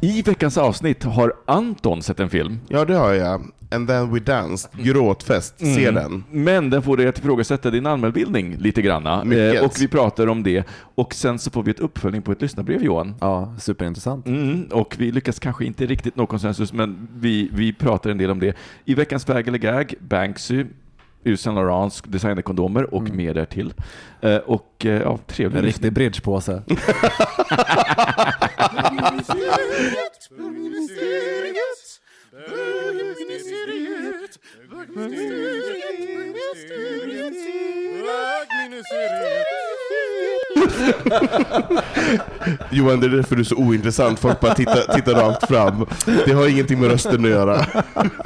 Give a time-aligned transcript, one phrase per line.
[0.00, 2.60] I veckans avsnitt har Anton sett en film.
[2.68, 3.42] Ja, det har jag.
[3.70, 4.70] And then we danced.
[4.84, 5.54] Gråtfest.
[5.58, 5.94] Se Mm.
[5.94, 6.24] den.
[6.30, 9.24] Men den får dig att ifrågasätta din allmänbildning lite granna.
[9.24, 9.54] Mycket.
[9.56, 10.64] Eh, och vi pratar om det.
[10.94, 13.14] Och sen så får vi ett uppföljning på ett lyssnarbrev Johan.
[13.20, 14.26] Ja, superintressant.
[14.26, 18.30] Mm, och vi lyckas kanske inte riktigt nå konsensus, men vi, vi pratar en del
[18.30, 18.56] om det.
[18.84, 20.64] I veckans väg eller gag, Banksy,
[21.24, 23.74] Yves Saint Laurents designade kondomer och mer därtill.
[24.20, 26.62] Eh, och eh, ja, trevlig En riktig bridgepåse.
[42.70, 44.18] Johan, det är därför du är så ointressant.
[44.18, 45.86] Folk bara tittar, tittar rakt fram.
[46.26, 47.66] Det har ingenting med rösten att göra.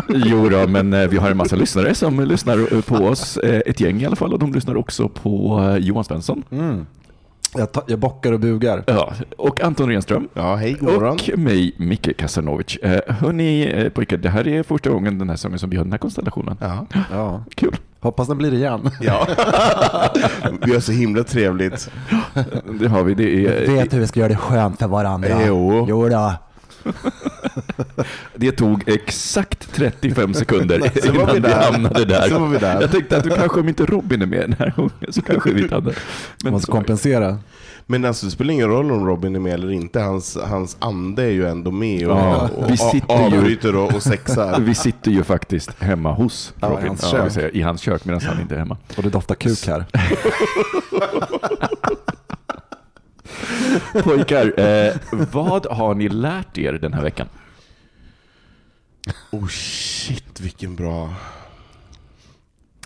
[0.09, 3.37] Jo då, men eh, vi har en massa lyssnare som lyssnar på oss.
[3.37, 6.43] Eh, Ett gäng i alla fall, och de lyssnar också på eh, Johan Svensson.
[6.51, 6.87] Mm.
[7.55, 8.85] Jag, ta, jag bockar och bugar.
[8.87, 10.29] Ja, och Anton Renström.
[10.35, 11.19] Ja, hej, god morgon.
[11.33, 12.77] Och mig, Micke Kasanovic.
[12.77, 15.85] Eh, hörni eh, pojkar, det här är första gången den här säsongen som vi har
[15.85, 16.57] den här konstellationen.
[16.61, 16.87] Ja.
[17.13, 17.45] Ja.
[17.55, 17.77] Kul.
[18.01, 18.91] Hoppas den blir igen.
[19.01, 19.27] ja.
[20.65, 21.91] Vi har så himla trevligt.
[22.81, 23.15] Det har vi.
[23.15, 25.29] Det, är, Vet hur vi ska göra det skönt för varandra.
[25.47, 25.87] Jo.
[25.89, 26.33] Jo då.
[28.35, 31.73] det tog exakt 35 sekunder vi innan vi där.
[31.73, 32.49] hamnade där.
[32.49, 32.81] Vi där.
[32.81, 35.53] Jag tänkte att du kanske om inte Robin är med den här gången så kanske
[35.53, 35.87] vi inte hade.
[35.87, 35.95] Man
[36.45, 37.39] Men måste kompensera.
[37.87, 40.01] Men alltså, det spelar ingen roll om Robin är med eller inte.
[40.01, 43.95] Hans, hans ande är ju ändå med och, Ja, och, vi sitter ju- avbryter och,
[43.95, 44.61] och sexar.
[44.65, 47.27] vi sitter ju faktiskt hemma hos Ja, i Robin, hans ja, kök.
[47.27, 48.77] vi säger, i hans kök medan han inte är hemma.
[48.97, 49.85] Och det doftar kuk här.
[54.05, 54.97] Pojkar, eh,
[55.33, 57.29] vad har ni lärt er den här veckan?
[59.31, 61.15] Oh shit, vilken bra...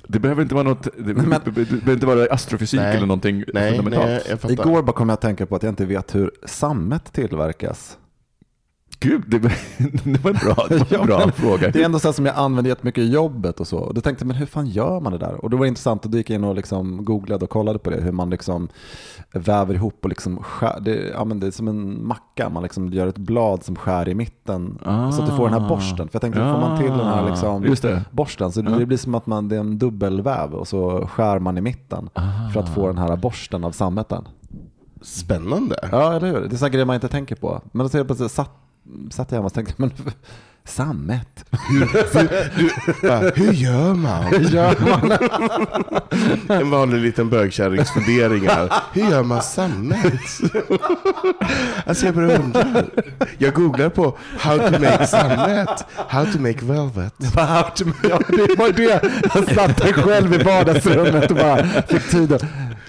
[0.07, 2.97] Det behöver inte vara något, det, men- det behöver inte vara astrofysik Nej.
[2.97, 4.43] eller någonting Nej, fundamentalt.
[4.43, 4.53] nej.
[4.53, 7.99] Igår bara kom jag att tänka på att jag inte vet hur sammet tillverkas.
[9.01, 9.53] Gud, det, var-
[10.13, 11.71] det var en bra, det var en Ja, bra men fråga.
[11.71, 13.79] Det är ändå så som jag använder jättemycket i jobbet och så.
[13.79, 15.45] Och då tänkte jag, men hur fan gör man det där?
[15.45, 18.01] Och då var det intressant, gick jag in och liksom googlade och kollade på det,
[18.01, 18.69] hur man liksom
[19.33, 22.93] väver ihop och liksom skär, det, ja, men det är som en macka, man liksom
[22.93, 24.79] gör ett blad som skär i mitten.
[24.85, 26.09] Så att du får den här borsten.
[26.09, 27.67] För jag tänkte, hur får man till den här liksom, Ah.
[27.67, 28.05] Just det.
[28.11, 28.53] borsten?
[28.53, 31.61] Så det blir som att man, det är en dubbelväv och så skär man i
[31.61, 32.09] mitten
[32.53, 34.25] för att få den här borsten av sammeten.
[35.03, 35.89] Spännande.
[35.93, 36.41] Ja, eller hur?
[36.41, 37.61] Det är sådana grejer man inte tänker på.
[37.73, 38.51] Men då så jag plötsligt satt,
[39.11, 39.91] satt jag hemma och tänkte, men
[40.67, 41.45] sammet?
[42.57, 42.71] Du,
[43.09, 44.25] bara, hur gör man?
[44.25, 45.13] Hur gör man?
[46.61, 48.73] En vanlig liten bögkärringsfunderingar.
[48.93, 50.13] Hur gör man sammet?
[51.87, 52.65] Alltså jag börjar undra.
[53.39, 57.15] Jag googlar på how to make sammet, how to make velvet.
[57.37, 57.71] Ja,
[58.29, 59.03] det var det.
[59.35, 62.39] Jag satt själv i vardagsrummet och bara fick tiden.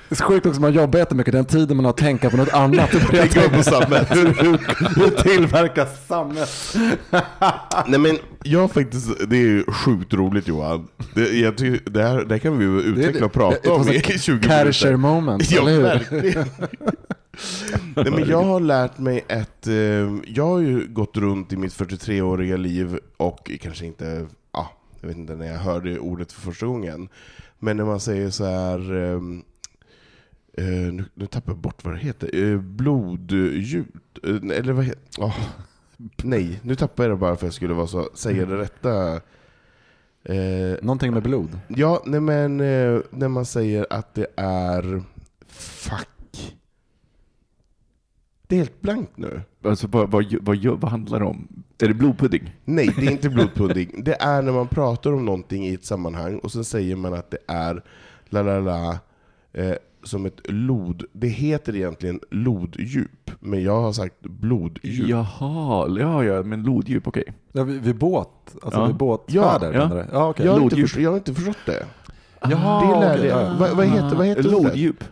[0.09, 1.33] Det är så sjukt också, man jobbar jättemycket.
[1.33, 2.89] Den tiden man har att tänka på något annat.
[2.91, 4.15] Tänka på sammet.
[4.15, 4.59] Hur, hur,
[4.95, 6.49] hur tillverkas sammet?
[7.87, 10.87] Nej men jag faktiskt, det är ju sjukt roligt Johan.
[11.13, 14.01] Det, jag, ty- det, här, det här kan vi ju utveckla och prata om i
[14.01, 14.95] 20 Kärcher minuter.
[14.97, 15.81] moment, Ja, eller hur?
[15.81, 16.45] verkligen.
[17.95, 19.67] Nej, men jag har lärt mig ett...
[19.67, 19.73] Eh,
[20.35, 24.25] jag har ju gått runt i mitt 43-åriga liv och kanske inte...
[24.51, 24.65] Ah,
[25.01, 27.07] jag vet inte när jag hörde ordet för första gången.
[27.59, 28.95] Men när man säger så här...
[29.13, 29.43] ehm,
[30.57, 32.51] eh, nu, nu tappar jag bort vad det heter.
[32.51, 33.87] Eh, blodgjut?
[34.23, 35.23] Eh, eller vad heter...
[35.23, 35.33] ah,
[36.23, 39.21] nej, nu tappar jag det bara för att jag skulle vara så, säga det rätta
[40.29, 41.59] Eh, Någonting med blod.
[41.67, 45.03] ja, nej men eh, när man säger att det är...
[45.47, 46.55] Fuck.
[48.47, 49.41] Det är helt blankt nu.
[49.63, 51.47] Alltså, vad, vad, vad, vad handlar det om?
[51.81, 52.55] Är det blodpudding?
[52.65, 54.03] Nej, det är inte blodpudding.
[54.03, 57.31] Det är när man pratar om någonting i ett sammanhang och sen säger man att
[57.31, 57.83] det är
[58.25, 58.99] la la la
[59.53, 59.75] eh,
[60.05, 61.03] som ett lod.
[61.13, 65.09] Det heter egentligen loddjup, men jag har sagt bloddjup.
[65.09, 67.23] Jaha, ja, ja, men loddjup, okej.
[67.51, 68.85] Ja, vid, vid båt, alltså Ja.
[68.87, 69.87] vid båtfärder Ja, ja.
[69.87, 70.07] menar du?
[70.11, 70.45] Ja, okej.
[70.45, 70.87] jag, har inte Loddjup.
[70.89, 71.85] förstått, jag har inte förstått det.
[72.49, 73.41] Jaha, det lärde okej, jag.
[73.41, 73.55] ja, ja.
[73.59, 74.63] Vad, vad heter, vad heter ordet?
[74.71, 75.03] Loddjup.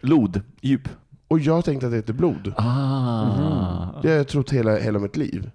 [0.00, 0.88] Loddjup.
[1.28, 2.52] Och jag tänkte att det heter blod.
[2.56, 4.02] Ah.
[4.02, 5.50] Det har jag trott hela, hela mitt liv.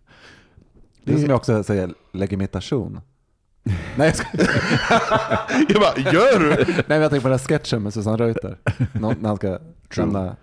[1.03, 2.99] Det är som jag också säger, legitimation.
[3.97, 4.27] Nej, jag ska...
[5.69, 6.49] Jag bara, gör du?
[6.67, 8.57] Nej, men jag tänker på den här sketchen med Susanne Reuter.
[8.93, 9.59] Nå- När han ska
[9.95, 10.35] lämna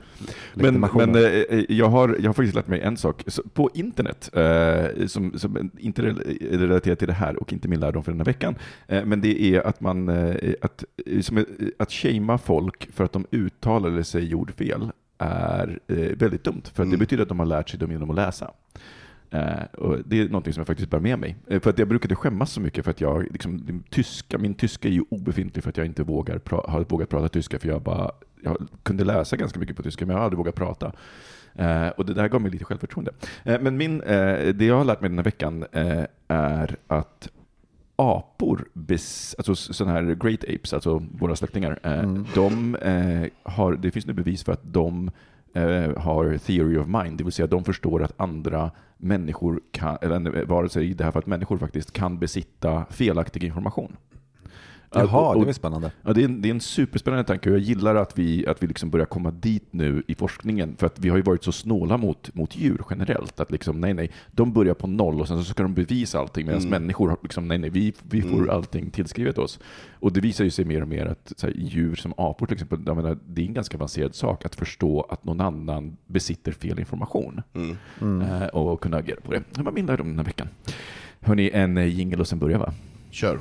[0.54, 3.22] Men, men eh, jag, har, jag har faktiskt lärt mig en sak.
[3.26, 7.80] Så på internet, eh, som, som inte är relaterat till det här och inte min
[7.80, 8.54] lärdom för den här veckan,
[8.88, 11.46] eh, men det är att man, eh, att, eh, som, är-
[11.78, 16.76] att shamea folk för att de uttalade sig jordfel är eh, väldigt dumt, för att
[16.76, 16.98] det Mm.
[16.98, 18.50] betyder att de har lärt sig dem genom att läsa.
[19.34, 21.36] Eh, och det är något som jag faktiskt bär med mig.
[21.46, 24.88] Eh, för att jag brukade skämmas så mycket för att jag, liksom, tyska, min tyska
[24.88, 27.82] är ju obefintlig för att jag inte vågar pra, har vågat prata tyska, för jag
[27.82, 28.10] bara
[28.42, 30.92] jag kunde läsa ganska mycket på tyska, men jag har aldrig vågat prata.
[31.54, 33.12] Eh, och det där gav mig lite självförtroende.
[33.44, 37.28] Eh, men min, eh, det jag har lärt mig den här veckan eh, är att
[37.96, 42.26] apor, bes, alltså sådana här great apes, alltså våra släktingar, Mm.
[42.34, 42.76] de
[43.42, 45.10] har, det finns nu bevis för att de
[45.54, 50.44] eh, har theory of mind, det vill säga de förstår att andra människor kan, eller
[50.44, 53.96] vare sig i det här fallet människor faktiskt, kan besitta felaktig information.
[55.00, 55.90] Jaha, Och- det är spännande.
[56.02, 58.62] Ja, det, är en, det är en superspännande tanke och jag gillar att vi, att
[58.62, 60.76] vi liksom börjar komma dit nu i forskningen.
[60.78, 63.40] För att vi har ju varit så snåla mot, mot djur generellt.
[63.40, 66.46] Att liksom, nej, nej, de börjar på noll och sen så ska de bevisa allting.
[66.46, 66.70] Medan Mm.
[66.70, 68.50] människor liksom, nej, nej, vi, vi får Mm.
[68.50, 69.58] allting tillskrivet oss.
[70.00, 72.54] Och det visar ju sig mer och mer att så här, djur som apor till
[72.54, 76.52] exempel, jag menar, det är en ganska avancerad sak att förstå att någon annan besitter
[76.52, 77.42] fel information.
[77.54, 77.76] Mm.
[78.00, 78.22] Mm.
[78.42, 79.42] Eh, och kunna agera på det.
[79.50, 80.48] Det var min lärdom den här veckan.
[81.20, 82.72] Hörni, en eh, jingle och sen börjar va?
[83.10, 83.38] Kör.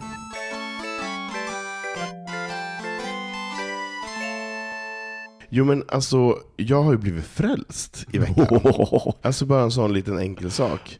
[5.56, 8.48] Jo men alltså, jag har ju blivit frälst i veckan.
[9.22, 11.00] Alltså bara en sån liten enkel sak.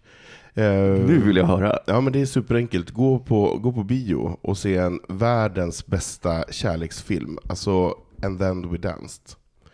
[0.54, 0.64] Eh,
[1.08, 1.80] Nu vill jag höra.
[1.86, 2.90] Ja men det är superenkelt.
[2.92, 7.38] Gå på, gå på bio och se en världens bästa kärleksfilm.
[7.50, 9.22] Alltså And then we danced.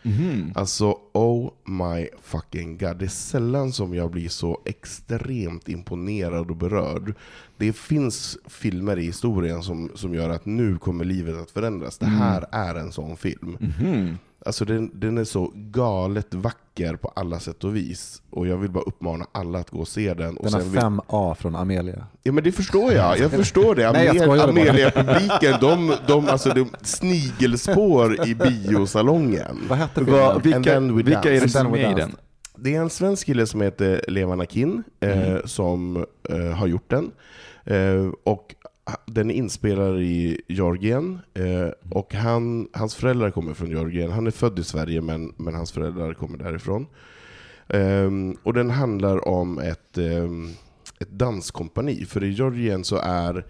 [0.02, 0.52] Mhm.
[0.54, 2.96] Alltså oh my fucking god.
[2.98, 7.14] Det är sällan som jag blir så extremt imponerad och berörd.
[7.56, 11.98] Det finns filmer i historien som, som gör att nu kommer livet att förändras.
[11.98, 13.56] Det här är en sån film.
[13.60, 14.16] Mhm.
[14.46, 18.22] Alltså den, den är så galet vacker på alla sätt och vis.
[18.30, 20.36] Och jag vill bara uppmana alla att gå och se den.
[20.36, 22.06] Och Den har vill, 5A från Amelia.
[22.22, 23.88] Ja men det förstår jag, jag förstår det.
[23.88, 29.58] Amelia-publiken, de, de, alltså, de snigelspår i biosalongen.
[29.68, 30.96] Vad hette Va, filmen?
[30.96, 32.16] Vilka, vilka är det som är med i den?
[32.56, 35.42] Det är en svensk kille som heter Levan Akin eh, Mm.
[35.44, 37.10] som eh, har gjort den.
[37.64, 38.54] Eh, och
[39.06, 41.18] den är inspelad i Georgien.
[41.34, 44.10] Eh, och han, hans föräldrar kommer från Georgien.
[44.12, 46.86] Han är född i Sverige men, men hans föräldrar kommer därifrån.
[47.68, 50.48] Ehm, och den handlar om ett, ehm,
[50.98, 52.04] ett danskompani.
[52.04, 53.46] För i Georgien så är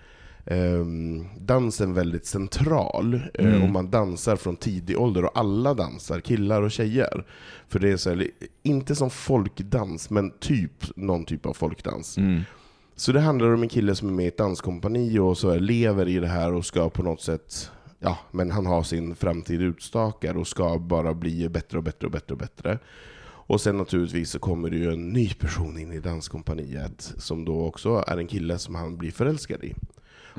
[0.46, 3.14] ehm, dansen väldigt central.
[3.34, 3.62] eh, Mm.
[3.62, 7.24] och man dansar från tidig ålder och alla dansar, killar och tjejer.
[7.68, 8.26] För det är så här,
[8.62, 12.18] inte som folkdans, men typ någon typ av folkdans.
[12.18, 12.40] Mm.
[13.00, 16.08] Så det handlar om en kille som är med i ett danskompani och så lever
[16.08, 20.36] i det här och ska på något sätt, ja, men han har sin framtid utstakad
[20.36, 22.78] och ska bara bli bättre och bättre och bättre och bättre.
[23.22, 27.64] Och sen naturligtvis så kommer det ju en ny person in i danskompaniet som då
[27.64, 29.74] också är en kille som han blir förälskad i.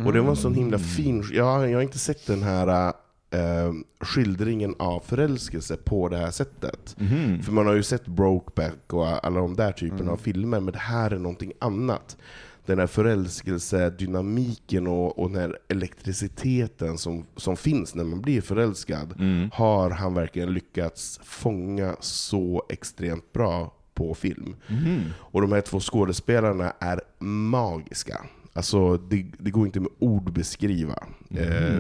[0.06, 2.94] Och det var en sån himla fin, jag, jag har inte sett den här
[3.32, 6.96] eh, skildringen av förälskelse på det här sättet.
[7.00, 7.44] Mhm.
[7.44, 10.80] För man har ju sett Brokeback och alla de där typen av filmer, men det
[10.80, 12.18] här är någonting annat.
[12.66, 19.14] Den här förälskelsedynamiken och, och den här elektriciteten som, som finns när man blir förälskad,
[19.20, 19.50] Mm.
[19.54, 24.56] har han verkligen lyckats fånga så extremt bra på film.
[24.68, 25.02] Mhm.
[25.18, 28.22] Och de här två skådespelarna är magiska.
[28.54, 31.04] Alltså, det, det går inte med ord beskriva.
[31.30, 31.80] Eh,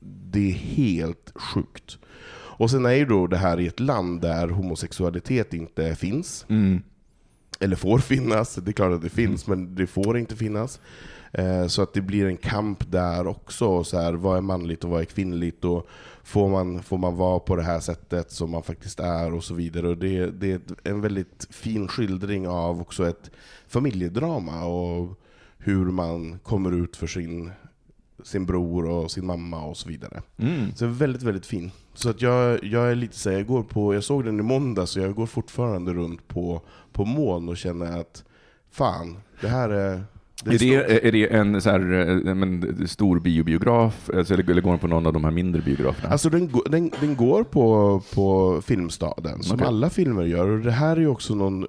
[0.00, 1.98] det är helt sjukt.
[2.56, 6.46] Och sen är ju då det här i ett land där homosexualitet inte finns.
[6.48, 6.82] Mm.
[7.64, 10.80] Eller får finnas, det är klart att det finns, men det får inte finnas.
[11.32, 13.84] Eh, Så att det blir en kamp där också.
[13.84, 15.64] Så här, vad är manligt och vad är kvinnligt?
[15.64, 15.88] Och
[16.22, 19.34] får, man, får man vara på det här sättet som man faktiskt är?
[19.34, 19.88] Och så vidare.
[19.88, 23.30] Och det, det är en väldigt fin skildring av också ett
[23.68, 25.20] familjedrama och
[25.58, 27.50] hur man kommer ut för sin
[28.24, 30.22] sin bror och sin mamma och så vidare.
[30.36, 30.74] Mm.
[30.74, 31.70] Så väldigt, väldigt fin.
[31.94, 34.86] Så att jag, jag är lite så jag går på, jag såg den i måndag
[34.86, 36.62] så jag går fortfarande runt på,
[36.94, 38.24] på moln och känner att
[38.70, 40.04] fan, det här är...
[40.46, 40.60] Är stort.
[40.60, 41.80] det, är det en så här,
[42.26, 45.62] eh, men, stor biobiograf, alltså, eller eller går den på någon av de här mindre
[45.62, 46.08] biograferna?
[46.08, 49.66] Alltså den, den, den går på, på Filmstaden, som Okej.
[49.66, 50.48] alla filmer gör.
[50.48, 51.68] Och det här är också någon, eh,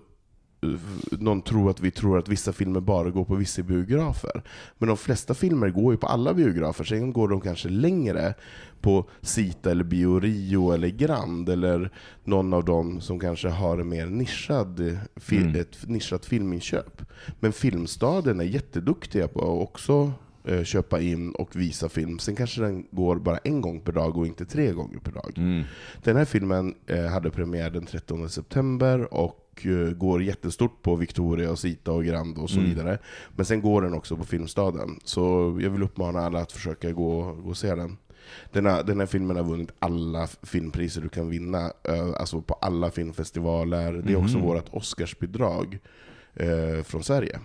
[1.11, 4.41] någon tror att vi tror att vissa filmer bara går på vissa biografer.
[4.77, 8.33] Men de flesta filmer går ju på alla biografer, sen går de kanske längre
[8.81, 11.89] på Sita eller Bio Rio eller Grand, eller
[12.23, 15.59] någon av dem som kanske har en mer nischad, eh, fi- Mm.
[15.61, 17.01] ett nischat filminköp.
[17.39, 20.11] Men Filmstaden är jätteduktiga på att också
[20.47, 22.19] eh, köpa in och visa film.
[22.19, 25.33] Sen kanske den går bara en gång per dag och inte tre gånger per dag.
[25.37, 25.63] Mm.
[26.03, 31.51] Den här filmen eh, hade premiär den 13 september och eh, går jättestort på Victoria,
[31.51, 32.69] och Sita och Grand och så Mm.
[32.69, 32.97] vidare.
[33.35, 34.99] Men sen går den också på Filmstaden.
[35.03, 35.21] Så
[35.61, 37.97] jag vill uppmana alla att försöka gå, gå och se den.
[38.51, 42.53] Den här, den här filmen har vunnit alla filmpriser du kan vinna, eh, alltså på
[42.53, 43.93] alla filmfestivaler.
[43.93, 44.45] Det är också Mhm.
[44.47, 45.79] vårt Oscarsbidrag
[46.33, 47.39] eh, från Sverige.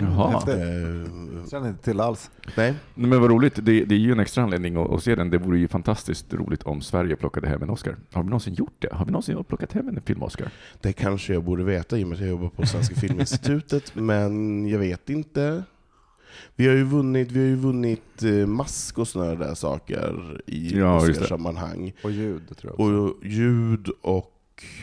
[0.00, 0.30] Jaha.
[0.30, 0.54] Häftigt.
[0.54, 2.30] Eh, Känner inte till alls.
[2.56, 5.14] nej, Nej, Men vad roligt, det, det är ju en extra anledning att, att se
[5.14, 5.30] den.
[5.30, 7.96] Det vore ju fantastiskt roligt om Sverige plockade hem en Oscar.
[8.12, 8.88] Har vi någonsin gjort det?
[8.92, 10.48] Har vi någonsin plockat hem en film-Oscar?
[10.80, 14.66] Det kanske jag borde veta i och med att jag jobbar på Svenska Filminstitutet, men
[14.68, 15.62] jag vet inte.
[16.56, 20.78] Vi har ju vunnit, vi har ju vunnit eh, mask och sådana där saker i
[20.78, 20.96] Ja.
[20.96, 21.92] Oscarssammanhang.
[22.04, 23.16] Och ljud tror jag också.
[23.20, 24.32] Och ljud och...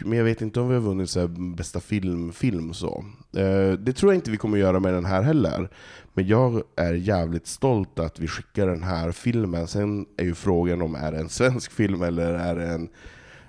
[0.01, 3.05] Men jag vet inte om vi har vunnit så bästa film, film så.
[3.35, 5.69] Eh, det tror jag inte vi kommer göra med den här heller.
[6.13, 9.67] Men jag är jävligt stolt att vi skickar den här filmen.
[9.67, 12.89] Sen är ju frågan om är det en svensk film eller är det en,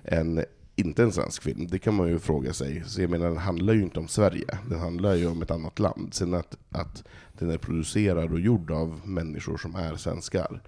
[0.03, 0.45] en
[0.77, 1.67] inte en svensk film.
[1.67, 2.83] Det kan man ju fråga sig.
[2.87, 4.59] Så jag menar, den handlar ju inte om Sverige.
[4.69, 6.15] Den handlar ju om ett annat land.
[6.15, 7.05] Sen att, att
[7.39, 10.63] den är producerad och gjord av människor som är svenskar.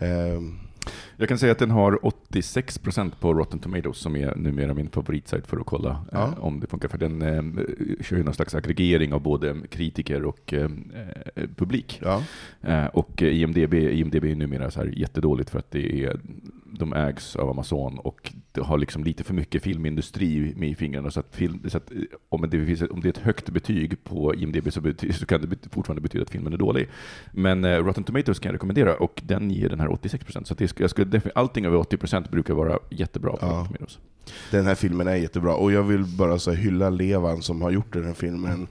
[0.00, 0.40] Eh,
[1.16, 1.92] Jag kan säga att den har
[2.32, 6.22] 86% på Rotten Tomatoes som är numera min favoritsajt för att kolla Ja.
[6.26, 6.88] eh, om det funkar.
[6.88, 7.64] För den eh,
[8.00, 10.70] kör ju någon slags aggregering av både kritiker och eh,
[11.34, 12.00] eh, publik.
[12.02, 12.22] ja.
[12.62, 16.20] Eh, och eh, IMDB, IMDB är numera så här jättedåligt för att det är,
[16.72, 21.10] de ägs av Amazon och det har liksom lite för mycket filmindustri med i fingrarna.
[21.10, 24.04] Så att, film, så att eh, om, det finns, om det är ett högt betyg
[24.04, 26.88] på IMDB så, bety, så kan det fortfarande betyda att filmen är dålig.
[27.32, 30.44] Men eh, Rotten Tomatoes kan jag rekommendera och den ger den här 86%.
[30.44, 33.64] Så det, jag skulle allting över 80% brukar vara jättebra på Ja.
[33.66, 33.98] Tomatoes.
[34.50, 37.92] Den här filmen är jättebra, och jag vill bara så hylla Levan som har gjort
[37.92, 38.66] den här filmen,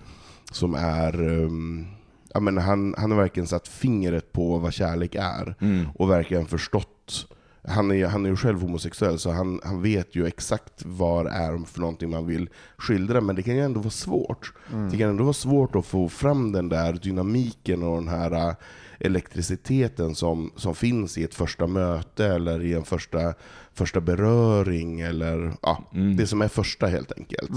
[0.51, 1.21] som är...
[1.29, 1.87] Um,
[2.33, 5.85] ja, men han, han har verkligen satt fingret på vad kärlek är, Mm.
[5.95, 7.27] och verkligen förstått.
[7.67, 11.31] Han är, han är ju själv homosexuell, så han, han vet ju exakt vad det
[11.31, 14.53] är för någonting man vill skildra, men det kan ju ändå vara svårt.
[14.91, 18.53] Det kan ändå vara svårt att få fram den där dynamiken och den här äh,
[19.00, 23.34] elektriciteten som, som finns i ett första möte, eller i en första,
[23.74, 26.17] första beröring, eller ja, Mm.
[26.17, 27.51] det som är första helt enkelt.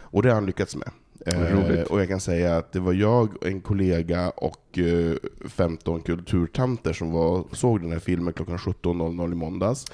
[0.00, 0.90] Och det har han lyckats med.
[1.26, 1.86] Eh, roligt.
[1.86, 5.14] och jag kan säga att det var jag, en kollega och eh,
[5.48, 9.86] 15 kulturtanter som var, såg den här filmen klockan 17.00 i måndags.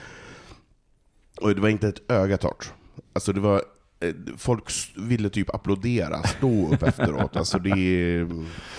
[1.41, 2.73] Och det var inte ett öga torrt.
[3.13, 3.63] Alltså det var,
[4.01, 4.65] eh, folk
[4.97, 7.37] ville typ applådera, stå upp efteråt.
[7.37, 8.27] Alltså det är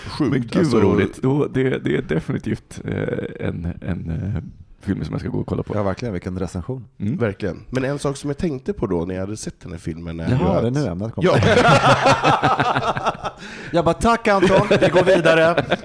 [0.08, 0.30] sjukt.
[0.30, 1.22] Men gud alltså, vad roligt.
[1.22, 4.52] Då, det, det är definitivt eh, en, en
[4.82, 5.74] eh, film som jag ska gå och kolla på.
[5.76, 6.12] Ja, verkligen.
[6.12, 6.84] Vilken recension.
[6.98, 7.16] Mm.
[7.16, 7.64] Verkligen.
[7.70, 10.20] Men en sak som jag tänkte på då när jag hade sett den här filmen
[10.20, 10.62] är Jaha, att...
[10.62, 11.28] det är nu ämnet kommer.
[11.28, 11.38] Ja,
[13.72, 15.64] Jag bara, tack Anton, vi går vidare.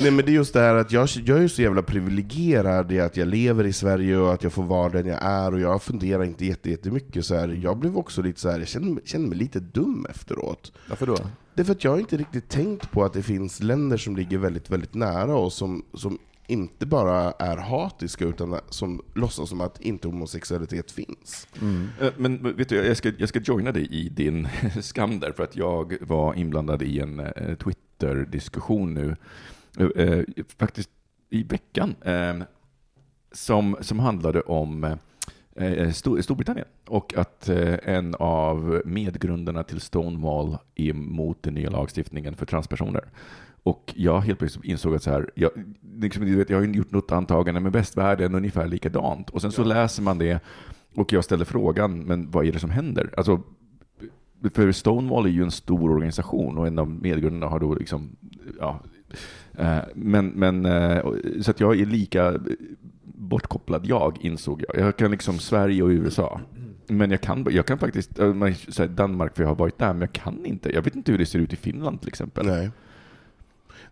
[0.00, 3.00] Nej men det är just det här att jag, jag är så jävla privilegierad i
[3.00, 5.82] att jag lever i Sverige och att jag får vara den jag är och jag
[5.82, 7.48] funderar inte jätte- jättemycket så här.
[7.62, 10.72] Jag blev också lite så här, jag känner, känner mig lite dum efteråt.
[10.88, 11.16] Varför då?
[11.54, 14.16] Det är för att jag har inte riktigt tänkt på att det finns länder som
[14.16, 19.60] ligger väldigt, väldigt nära oss som, som inte bara är hatiska utan som låtsas som
[19.60, 21.48] att inte homosexualitet finns.
[22.00, 24.48] Eh, Men vet du, jag ska, jag ska joina dig i din
[24.82, 29.16] skam där, för att jag var inblandad i en eh, Twitter-diskussion nu,
[29.96, 30.24] eh,
[30.58, 30.90] faktiskt
[31.30, 31.94] i veckan,
[33.32, 34.96] som, som handlade om
[35.94, 37.48] Stor, Storbritannien och att
[37.82, 43.04] en av medgrundarna till Stonewall är emot den nya lagstiftningen för transpersoner.
[43.66, 45.50] Och jag helt plötsligt insåg att så här, jag,
[46.00, 49.30] liksom, du vet, jag har ju gjort något antagande med västvärlden ungefär likadant.
[49.30, 50.40] Och sen så läser man det
[50.94, 53.10] och jag ställer frågan, men vad är det som händer?
[53.16, 53.42] Alltså,
[54.54, 58.16] för Stonewall är ju en stor organisation och en av medgrundarna har då liksom,
[58.60, 58.80] ja,
[59.58, 61.04] eh, men, men eh,
[61.40, 62.40] så att jag är lika
[63.04, 64.86] bortkopplad jag, insåg jag.
[64.86, 66.40] Jag kan liksom Sverige och USA.
[66.88, 70.12] Men jag kan, jag kan faktiskt, eh, Danmark för jag har varit där, men jag
[70.12, 70.74] kan inte.
[70.74, 72.46] Jag vet inte hur det ser ut i Finland till exempel.
[72.46, 72.70] Nej.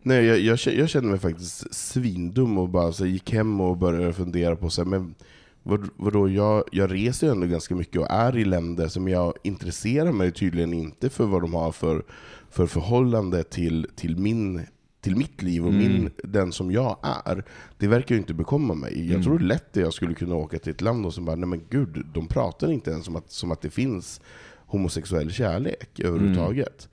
[0.06, 4.12] Nej, jag, jag, jag kände mig faktiskt svindum och bara så gick hem och började
[4.12, 5.14] fundera på så här, men
[5.62, 9.34] vad, vadå, jag, jag reser ju ändå ganska mycket och är i länder som jag
[9.42, 12.04] intresserar mig tydligen inte för vad de har för,
[12.50, 14.60] för förhållande till, till, min,
[15.00, 15.92] till mitt liv och Mm.
[15.92, 17.44] min, den som jag är.
[17.78, 18.98] Det verkar ju inte bekomma mig.
[18.98, 19.22] Jag Mm.
[19.22, 21.60] tror lätt att jag skulle kunna åka till ett land och så bara, nej men
[21.70, 24.20] gud, de pratar inte ens om att, som att det finns
[24.66, 26.88] homosexuell kärlek överhuvudtaget.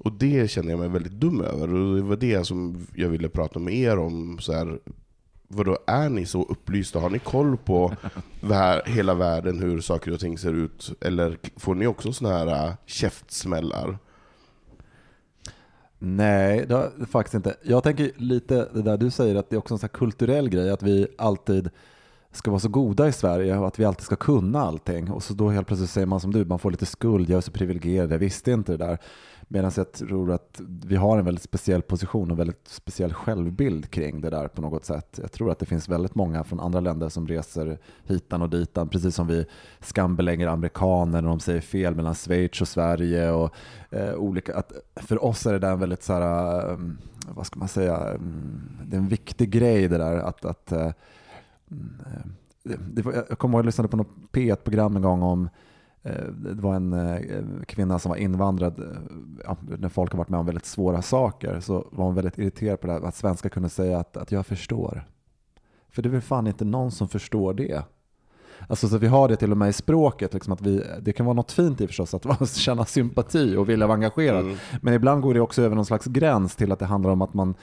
[0.00, 1.74] Och det känner jag mig väldigt dum över.
[1.74, 4.38] Och det var det som jag ville prata med er om.
[4.38, 4.78] Så här,
[5.48, 7.00] vadå, är ni så upplysta?
[7.00, 7.96] Har ni koll på
[8.86, 10.92] hela världen, hur saker och ting ser ut?
[11.00, 13.98] Eller får ni också sådana här äh, käftsmällar?
[15.98, 17.56] Nej, det har faktiskt inte.
[17.62, 20.48] Jag tänker lite det där du säger att det är också en sån här kulturell
[20.48, 21.70] grej att vi alltid
[22.32, 25.10] ska vara så goda i Sverige och att vi alltid ska kunna allting.
[25.10, 27.40] Och så då helt plötsligt säger man som du, man får lite skuld, jag är
[27.40, 28.98] så privilegierad, jag visste inte det där.
[29.48, 34.20] Medan jag tror att vi har en väldigt speciell position och väldigt speciell självbild kring
[34.20, 35.18] det där på något sätt.
[35.22, 38.88] Jag tror att det finns väldigt många från andra länder som reser hitan och ditan,
[38.88, 39.46] precis som vi
[39.80, 43.30] skambelägger amerikaner när de säger fel mellan Schweiz och Sverige.
[43.30, 43.54] Och,
[43.90, 46.78] eh, olika, att för oss är det där en väldigt så här, eh,
[47.28, 50.92] vad ska man säga, mm, det är en viktig grej det där att, att eh,
[51.70, 52.30] mm, eh
[52.66, 55.48] det, det jag kommer ihåg att jag lyssnade på något P1-program en gång om
[56.36, 58.80] det var en eh, kvinna som var invandrad,
[59.44, 62.80] eh, när folk har varit med om väldigt svåra saker så var hon väldigt irriterad
[62.80, 65.04] på det här, att svenskar kunde säga att, att jag förstår.
[65.90, 67.82] För det är väl fan inte någon som förstår det.
[68.68, 71.26] Alltså så vi har det till och med i språket, liksom att vi, det kan
[71.26, 74.44] vara något fint i förstås att känna sympati och vilja vara engagerad.
[74.44, 74.56] Mm.
[74.82, 77.34] Men ibland går det också över någon slags gräns till att det handlar om att
[77.34, 77.54] man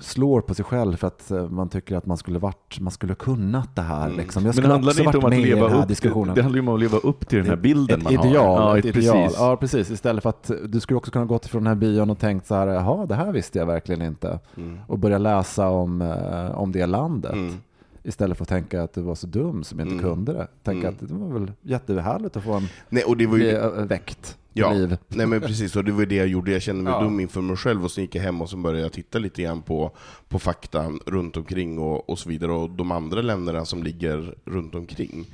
[0.00, 3.14] slår på sig själv för att eh, man tycker att man skulle varit, man skulle
[3.14, 4.04] kunnat det här.
[4.06, 4.16] Mm.
[4.18, 4.40] Liksom.
[4.42, 6.34] Jag Men skulle det handlar också inte varit om att leva upp, diskussionen.
[6.34, 8.76] det handlar ju om att leva upp till den här bilden ett man ideal, har.
[8.78, 9.16] ett ideal.
[9.22, 9.38] Precis.
[9.40, 9.90] Ja, precis.
[9.90, 12.54] Istället för att du skulle också kunna gått ifrån den här bion och tänkt så
[12.54, 14.38] här, jaha, det här visste jag verkligen inte.
[14.56, 14.78] Mm.
[14.86, 17.32] Och börja läsa om, eh, om det landet.
[17.32, 17.54] Mm.
[18.02, 20.04] Istället för att tänka att du var så dum som inte Mm.
[20.04, 20.46] kunde det.
[20.62, 20.94] Tänka Mm.
[21.02, 23.84] att det var väl jättehärligt att få en Nej, och det var ju, bli ö-
[23.84, 24.72] väckt Ja.
[24.72, 24.96] liv.
[25.08, 26.52] Nej men precis, och det var det jag gjorde.
[26.52, 27.02] Jag kände mig Ja.
[27.02, 29.42] dum inför mig själv och så gick jag hem och så började jag titta lite
[29.42, 29.96] grann på,
[30.28, 34.74] på fakta runt omkring och, och så vidare, och de andra länderna som ligger runt
[34.74, 35.26] omkring.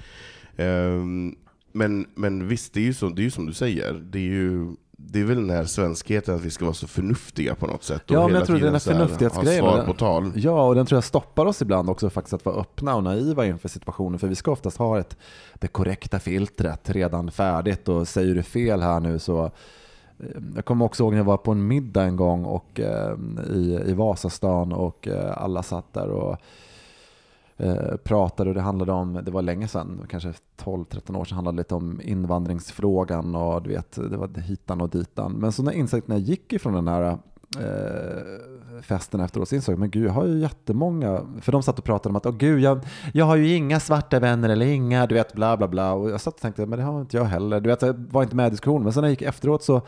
[0.56, 1.34] Ehm,
[1.72, 4.22] men, men visst, det är ju, så, det är ju som du säger, det är
[4.22, 4.66] ju
[5.06, 8.10] det är väl den här svenskheten att vi ska vara så förnuftiga på något sätt.
[8.10, 10.32] och Ja, men jag tror den här förnuftighetsgrejen, svar på tal.
[10.34, 13.46] Ja, och den tror jag stoppar oss ibland också faktiskt att vara öppna och naiva
[13.46, 14.18] inför situationen.
[14.18, 15.16] För vi ska oftast ha ett,
[15.54, 19.50] det korrekta filtret redan färdigt och säger du fel här nu så eh,
[20.54, 23.16] jag kommer också ihåg när jag var på en middag en gång och, eh,
[23.50, 26.36] i, i Vasastan och eh, alla satt där och
[27.62, 31.56] Eh, pratade och det handlade om, det var länge sedan, kanske 12-13 år sedan, handlade
[31.56, 35.32] lite om invandringsfrågan och du vet, det var hitan och ditan.
[35.32, 37.18] Men så när jag när jag gick ifrån den här
[37.58, 41.78] eh, festen efteråt så insåg jag, men gud, jag har ju jättemånga, för de satt
[41.78, 42.80] och pratade om att, åh gud, jag,
[43.12, 45.92] jag har ju inga svarta vänner eller inga, du vet, bla bla bla.
[45.92, 47.60] Och jag satt och tänkte, men det har inte jag heller.
[47.60, 48.82] Du vet, jag var inte med i diskussionen.
[48.82, 49.82] Men sen när jag gick efteråt så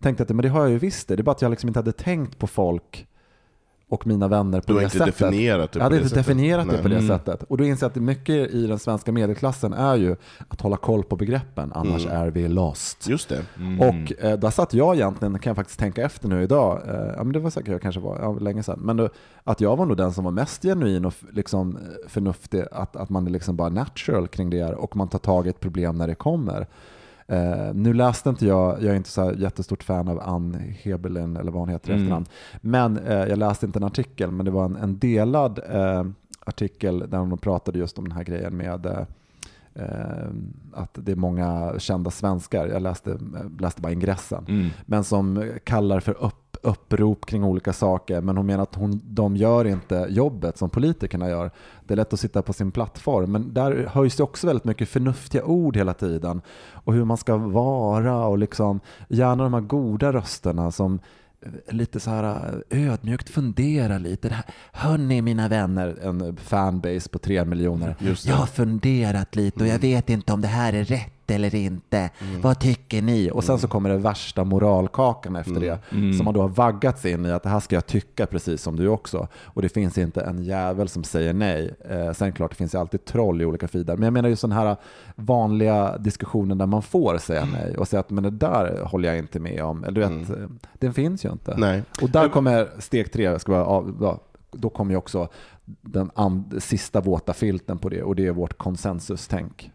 [0.00, 1.16] tänkte jag att, men det har jag ju visst det.
[1.16, 3.06] Det är bara att jag liksom inte hade tänkt på folk
[3.90, 5.18] och mina vänner på Du har det inte sättet.
[5.18, 6.26] definierat det Jag hade på det inte sättet.
[6.26, 6.82] definierat det Nej.
[6.82, 7.08] på det Mm.
[7.08, 7.42] sättet.
[7.42, 10.16] Och då inser jag att det mycket i den svenska medelklassen är ju
[10.48, 12.16] att hålla koll på begreppen, annars Mm.
[12.22, 13.08] är vi lost.
[13.08, 13.44] Just det.
[13.56, 13.80] Mm.
[13.80, 17.24] Och eh, där satt jag egentligen, kan jag faktiskt tänka efter nu idag, eh, ja
[17.24, 19.08] men det var säkert jag kanske var, ja, länge sedan, men då,
[19.44, 23.10] att jag var nog den som var mest genuin och liksom, eh, förnuftig, att, att
[23.10, 26.06] man är liksom bara natural kring det och man tar tag i ett problem när
[26.06, 26.66] det kommer.
[27.30, 31.52] Eh, nu läste inte jag, jag är inte så jättestort fan av Ann Heberlin eller
[31.52, 32.02] vad hon heter i Mm.
[32.04, 32.26] efternamn,
[32.60, 36.04] men eh, jag läste inte en artikel, men det var en, en delad eh,
[36.46, 38.86] artikel där hon pratade just om den här grejen med
[40.72, 43.18] att det är många kända svenskar, jag läste,
[43.58, 44.68] läste bara ingressen, Mm.
[44.86, 48.20] men som kallar för upp, upprop kring olika saker.
[48.20, 51.50] Men hon menar att hon, de gör inte jobbet som politikerna gör.
[51.84, 54.88] Det är lätt att sitta på sin plattform, men där höjs det också väldigt mycket
[54.88, 56.40] förnuftiga ord hela tiden.
[56.72, 61.00] Och hur man ska vara och liksom, gärna de här goda rösterna som
[61.40, 64.28] eh, lite så här eh, ödmjukt fundera lite.
[64.28, 67.96] Det här, Hörni mina vänner, en fanbase på tre miljoner.
[68.24, 72.10] Jag har funderat lite och jag vet inte om det här är rätt eller inte.
[72.42, 73.30] Vad tycker ni?
[73.30, 75.78] Och sen så kommer det värsta moralkakan efter det.
[75.92, 76.12] Mm.
[76.12, 78.76] Som man då har vaggats in i att det här ska jag tycka precis som
[78.76, 79.28] du också.
[79.44, 81.74] Och det finns inte en jävel som säger nej.
[81.90, 83.96] Eh, sen klart, det finns ju alltid troll i olika feeder.
[83.96, 84.76] Men jag menar ju sådana här
[85.14, 89.18] vanliga diskussioner där man får säga nej och säga att men det där håller jag
[89.18, 89.84] inte med om.
[89.84, 91.54] Eller du vet, eh, den finns ju inte.
[91.56, 91.82] Nej.
[92.02, 94.18] Och där kommer steg tre, ska vara,
[94.52, 95.28] då kommer ju också
[95.80, 96.10] den
[96.58, 99.70] sista våta filten på det och det är vårt konsensustänk.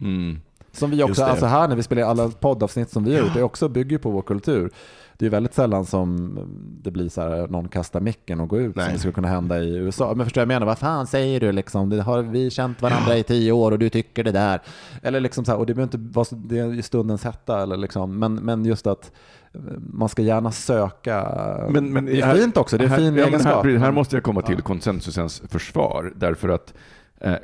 [0.00, 0.40] Mm.
[0.72, 3.42] Som vi också, alltså här när vi spelar alla poddavsnitt som vi har gjort, det
[3.42, 4.70] också bygger på vår kultur.
[5.16, 6.38] det är väldigt sällan som
[6.82, 8.84] det blir så här, någon kastar micken och går ut Nej.
[8.84, 10.14] som det skulle kunna hända i USA.
[10.16, 11.90] Men förstår jag menar, vad fan säger du liksom?
[11.90, 14.60] Det har vi känt varandra i tio år och du tycker det där.
[15.02, 17.62] Eller liksom så här, och det behöver inte vara så, det är i stundens hetta
[17.62, 19.10] eller liksom, men, men just att
[19.92, 21.26] man ska gärna söka.
[21.70, 23.64] Men, men det är här- fint också, det är en här, fin ja, egenskap.
[23.64, 26.74] Här, här måste jag komma till konsensusens försvar, därför att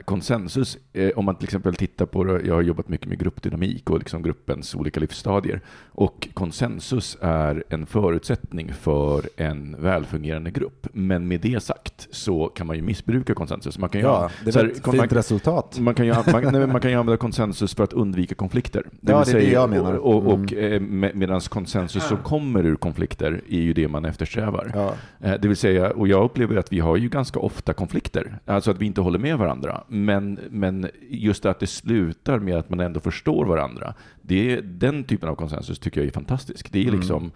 [0.05, 3.91] konsensus, eh, om man till exempel tittar på det, jag har jobbat mycket med gruppdynamik
[3.91, 5.61] och liksom gruppens olika livsstadier,
[5.93, 10.87] och konsensus är en förutsättning för en välfungerande grupp.
[10.93, 13.79] Men med det sagt så kan man ju missbruka konsensus.
[13.79, 15.79] Man kan ju, Ja, det är ett fint resultat.
[15.81, 18.85] man kan, ju, man, nej, man kan ju använda konsensus för att undvika konflikter.
[19.01, 19.95] Ja, det är det jag menar.
[19.95, 20.73] Och, och, Mm.
[20.73, 24.71] eh, med, medan konsensus som kommer ur konflikter är ju det man eftersträvar.
[24.75, 24.95] Ja.
[25.21, 28.71] Eh, Det vill säga, och jag upplever att vi har ju ganska ofta konflikter, alltså
[28.71, 29.68] att vi inte håller med varandra.
[29.89, 35.05] Men, men just att det slutar med att man ändå förstår varandra, det är, den
[35.05, 36.73] typen av konsensus tycker jag är fantastisk.
[36.73, 36.95] Det är Mm.
[37.01, 37.31] liksom...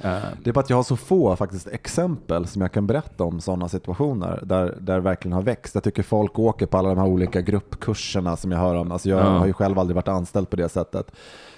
[0.00, 3.24] eh, Det är bara att jag har så få faktiskt exempel som jag kan berätta
[3.24, 5.74] om sådana situationer där, där verkligen har växt.
[5.74, 8.92] Jag tycker folk åker på alla de här olika gruppkurserna som jag hör om.
[8.92, 9.24] Alltså jag Ja.
[9.38, 11.10] har ju själv aldrig varit anställd på det sättet.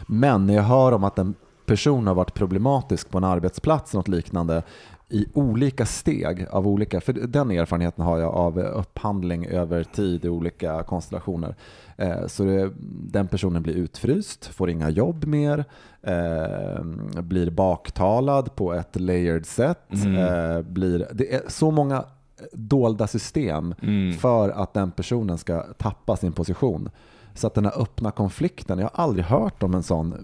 [0.08, 1.34] Men när jag hör om att en
[1.66, 4.62] person har varit problematisk på en arbetsplats eller något liknande
[5.10, 10.28] i olika steg av olika, för den erfarenheten har jag av upphandling över tid i
[10.28, 11.54] olika konstellationer.
[11.96, 12.70] Eh, Så det,
[13.12, 15.64] den personen blir utfryst, får inga jobb mer,
[16.02, 16.82] eh,
[17.22, 20.04] blir baktalad på ett layered sätt.
[20.04, 20.16] Mm.
[20.16, 22.04] Eh, blir, det är så många
[22.52, 24.12] dolda system Mm.
[24.12, 26.90] för att den personen ska tappa sin position.
[27.38, 30.14] Så att den här öppna konflikten, jag har aldrig hört om en sån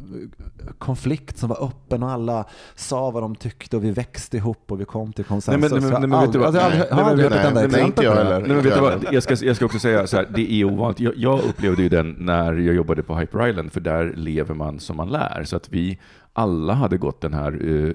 [0.79, 4.81] konflikt som var öppen och alla sa vad de tyckte och vi växte ihop och
[4.81, 5.70] vi kom till konsensus.
[5.72, 8.12] Nej, men- nej, men- Jag nej, men har aldrig hört ett enda exempel inte jag
[8.14, 8.24] på det.
[8.24, 8.40] heller.
[8.40, 9.07] Nej, men vet du vad?
[9.11, 11.00] Jag ska, jag ska också säga så här, det är ovanligt.
[11.00, 14.81] Jag, jag upplevde ju den när jag jobbade på Hyper Island, för där lever man
[14.81, 15.44] som man lär.
[15.44, 15.98] Så att vi
[16.37, 17.90] alla hade gått den här uh,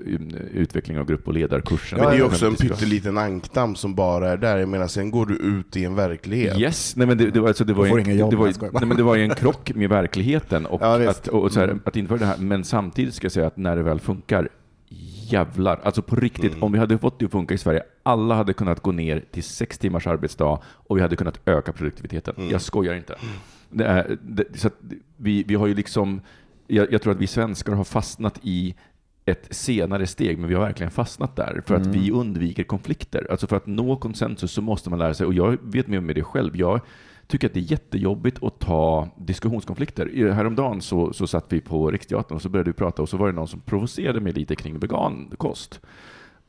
[0.54, 2.00] utveckling av grupp och ledarkursen.
[2.00, 4.58] Men det är också en 50 pytteliten ankdamm som bara är där.
[4.58, 6.60] Jag menar, sen går du ut i en verklighet.
[6.60, 8.98] Yes, nej men det, det var, alltså, det var, en, jobb, det, var, nej, men
[8.98, 12.26] det var en krock med verkligheten och, Ja, att, och så här, att införa det
[12.26, 12.38] här.
[12.38, 14.50] Men samtidigt ska jag säga att när det väl funkar,
[15.30, 15.80] jävlar.
[15.84, 16.64] Alltså på riktigt, Mm.
[16.64, 19.44] om vi hade fått det att funka i Sverige, alla hade kunnat gå ner till
[19.44, 22.34] sex timmars arbetsdag och vi hade kunnat öka produktiviteten.
[22.38, 22.50] Mm.
[22.50, 23.16] Jag skojar inte.
[23.70, 24.76] Det är, det, så att
[25.18, 26.22] vi, vi har ju liksom,
[26.70, 28.76] jag, jag tror att vi svenskar har fastnat i
[29.26, 32.00] ett senare steg, men vi har verkligen fastnat där för att Mm.
[32.02, 33.28] vi undviker konflikter.
[33.32, 36.16] Alltså för att nå konsensus så måste man lära sig, och jag vet med mig
[36.16, 36.82] det själv, jag
[37.28, 40.32] tycker att det är jättejobbigt att ta diskussionskonflikter.
[40.34, 43.28] Häromdagen så, så satt vi på Riksteatern och så började vi prata och så var
[43.28, 45.80] det någon som provocerade mig lite kring vegankost.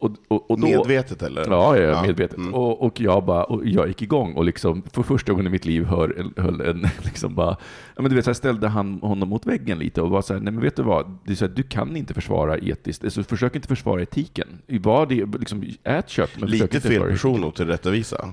[0.01, 1.47] Och, och, och då, Medvetet eller?
[1.49, 2.37] Ja, ja, Ja, medvetet.
[2.39, 2.55] mm.
[2.55, 5.65] Och, och, jag bara, och jag gick igång och liksom, för första gången i mitt
[5.65, 7.57] liv hör, höll en, liksom bara,
[7.97, 10.41] ja, men du vet, så ställde han honom mot väggen lite och var så här,
[10.41, 13.23] nej men vet du vad, det är så här, du kan inte försvara etiskt, alltså,
[13.23, 14.49] försök inte försvara etiken.
[14.67, 18.33] Var det, liksom, ät kött, men Lite fel person att tillrättavisa.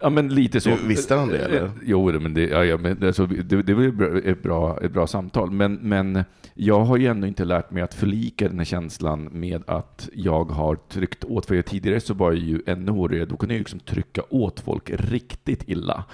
[0.00, 0.76] Ja, men lite så.
[0.86, 1.62] Visste han det, eller?
[1.62, 4.92] Eh, Jo, men det, ja, ja, men alltså, det, det var ju ett bra, ett
[4.92, 5.50] bra samtal.
[5.50, 9.62] Men, men jag har ju ändå inte lärt mig att förlika den här känslan med
[9.66, 11.46] att jag har tryckt åt.
[11.46, 13.24] För tidigare så var jag ju ännu hårdare.
[13.24, 16.04] Då kunde jag liksom trycka åt folk riktigt illa.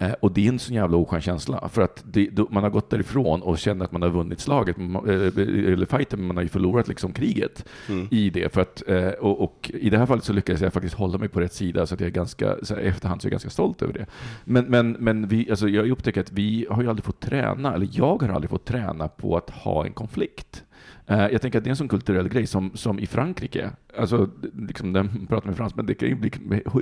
[0.00, 1.68] Eh, och det är en sån jävla oskön känsla.
[1.68, 5.08] För att det, man har gått därifrån och känner att man har vunnit slaget, man-
[5.10, 5.14] eh,
[5.72, 8.08] eller fighten, men man har ju förlorat liksom kriget Mm.
[8.10, 8.52] i det.
[8.52, 11.28] För att, eh, och, och i det här fallet så lyckades jag faktiskt hålla mig
[11.28, 13.50] på rätt sida, så att jag är ganska, så här, efterhand så är jag ganska
[13.50, 14.06] stolt över det.
[14.44, 17.88] Men, men, men vi, alltså jag upptäcker att vi har ju aldrig fått träna, eller
[17.92, 20.64] jag har aldrig fått träna på att ha en konflikt.
[21.10, 24.28] Eh, Jag tänker att det är en sån kulturell grej som, som i Frankrike, alltså
[24.68, 26.30] liksom den pratar med fransmän, det kan ju bli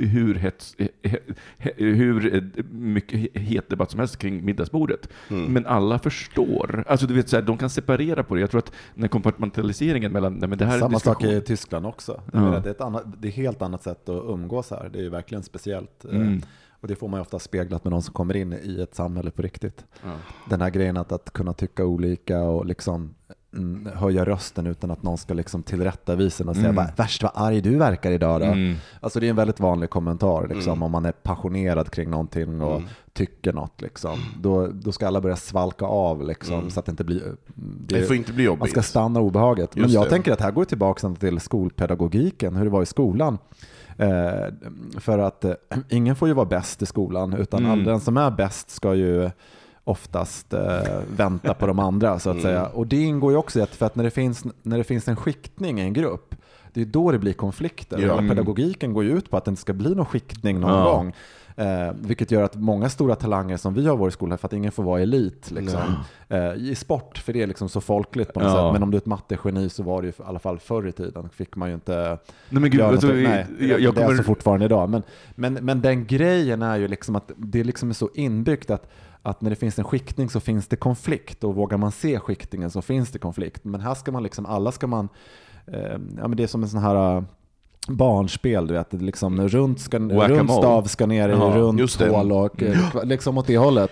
[0.07, 1.19] hur, hets, he-
[1.59, 5.09] he- hur eh, mycket het debatt som helst kring middagsbordet.
[5.31, 5.53] Mm.
[5.53, 8.41] Men alla förstår, alltså du vet, så här, de kan separera på det.
[8.41, 12.21] Jag tror att den kompartmentaliseringen mellan, nej men det här Samma sak i Tyskland också.
[12.33, 12.41] Ja.
[12.41, 14.91] Menar, det, är ett annat, det är helt annat sätt att umgås här.
[14.93, 16.05] Det är ju verkligen speciellt.
[16.05, 16.41] Eh, Mm.
[16.81, 19.31] Och det får man ju ofta speglat med någon som kommer in i ett samhälle
[19.31, 19.85] på riktigt.
[20.05, 20.11] Ja.
[20.51, 23.15] Den här grejen att, att kunna tycka olika och liksom
[23.57, 26.77] mm, höja rösten utan att någon ska liksom tillrättavisa en och säga Mm.
[26.77, 28.47] bara, värst vad arg du verkar idag då.
[28.47, 28.75] Mm.
[29.01, 30.83] Alltså det är en väldigt vanlig kommentar liksom, Mm.
[30.83, 32.88] om man är passionerad kring någonting och Mm.
[33.12, 33.81] tycker något.
[33.81, 34.19] Liksom.
[34.40, 37.23] Då, då ska alla börja svalka av liksom, så att det inte blir...
[37.87, 38.71] Det får inte bli man jobbigt.
[38.71, 39.75] ska stanna obehaget.
[39.75, 40.11] Men Just jag det.
[40.11, 43.38] tänker att här går det tillbaka till skolpedagogiken, hur det var i skolan.
[43.99, 44.53] Eh,
[45.01, 45.53] för att eh,
[45.88, 47.73] ingen får ju vara bäst i skolan, utan Mm.
[47.73, 49.31] all, den som är bäst ska ju
[49.90, 50.61] oftast eh,
[51.16, 52.42] vänta på de andra så att Mm.
[52.44, 52.66] säga.
[52.66, 55.09] Och det ingår ju också i att, för att när det, finns, när det finns
[55.09, 56.35] en skiktning i en grupp,
[56.72, 57.99] det är då det blir konflikter.
[57.99, 58.12] Ja.
[58.12, 58.29] Mm.
[58.29, 60.85] pedagogiken går ju ut på att det inte ska bli någon skiktning någon Ja.
[60.92, 61.14] gång.
[61.59, 64.53] Eh, vilket gör att många stora talanger som vi har i vår skola, för att
[64.53, 65.81] ingen får vara elit liksom,
[66.29, 68.57] eh, i sport, för det är liksom så folkligt på något Ja.
[68.68, 68.72] sätt.
[68.72, 70.92] Men om du är ett mattegeni så var det ju i alla fall förr i
[70.92, 72.18] tiden, fick man ju inte
[72.49, 73.22] Nej men gud, göra du.
[73.22, 74.07] Nej, jag, jag det är kommer...
[74.07, 74.88] alltså fortfarande idag.
[74.90, 75.03] Men,
[75.35, 78.90] men, men den grejen är ju liksom att det liksom är så inbyggt att
[79.27, 82.71] att när det finns en skiktning så finns det konflikt och vågar man se skiktningen
[82.71, 83.65] så finns det konflikt.
[83.65, 85.09] Men här ska man liksom, alla ska man,
[85.67, 87.23] eh, ja men det är som en sån här eh,
[87.89, 92.62] barnspel, du vet, liksom runt, ska, runt stav ska ner i Ja, runt hål och
[92.62, 93.91] eh, liksom åt det hållet.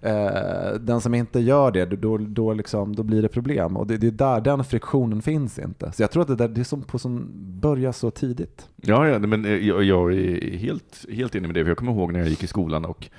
[0.00, 3.76] Eh, den som inte gör det, då, då, liksom, då blir det problem.
[3.76, 5.92] Och det, det är där den friktionen finns inte.
[5.92, 7.28] Så jag tror att det, där, det är som, på som
[7.60, 8.68] börjar så tidigt.
[8.76, 11.64] Ja, ja men eh, jag, jag är helt, helt enig med det.
[11.64, 13.10] För jag kommer ihåg när jag gick i skolan och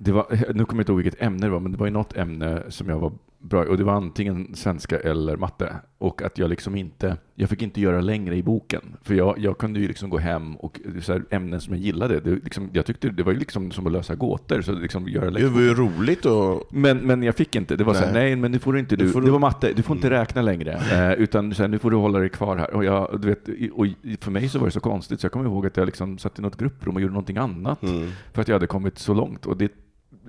[0.00, 1.92] det var, nu kommer jag inte ihåg vilket ämne det var, men det var ju
[1.92, 5.76] något ämne som jag var bra i, och det var antingen svenska eller matte.
[5.98, 8.80] Och att jag liksom inte, jag fick inte göra längre i boken.
[9.02, 12.20] För jag, jag kunde ju liksom gå hem och så här, ämnen som jag gillade,
[12.20, 14.62] det, liksom, jag tyckte det var ju liksom som att lösa gåtor.
[14.62, 17.76] Så liksom göra Det var ju roligt och men, men jag fick inte.
[17.76, 18.22] Det var så här, Nej.
[18.22, 19.08] nej, men nu får du inte du.
[19.08, 20.72] Får Det du- var matte, du får inte räkna längre.
[20.92, 22.74] Eh, utan så här, nu får du hålla dig kvar här.
[22.74, 23.86] Och, jag, du vet, och
[24.20, 26.38] för mig så var det så konstigt, så jag kommer ihåg att jag liksom satt
[26.38, 27.82] i något grupprum och gjorde någonting annat.
[27.82, 28.08] Mm.
[28.32, 29.46] För att jag hade kommit så långt.
[29.46, 29.72] Och det,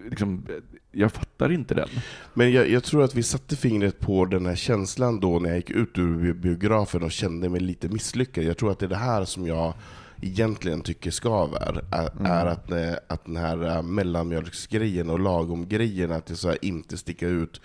[0.10, 0.46] liksom,
[0.92, 1.90] jag fattar inte den.
[2.34, 5.58] Men jag, jag tror att vi satte fingret på den här känslan då när jag
[5.58, 8.44] gick ut ur bi- biografen och kände mig lite misslyckad.
[8.44, 9.74] Jag tror att det är det här som jag
[10.22, 16.26] egentligen tycker skaver, är, är att, eh, att den här eh, mellanmjölksgrejen och lagom-grejen, att
[16.26, 17.62] det så här inte sticka ut.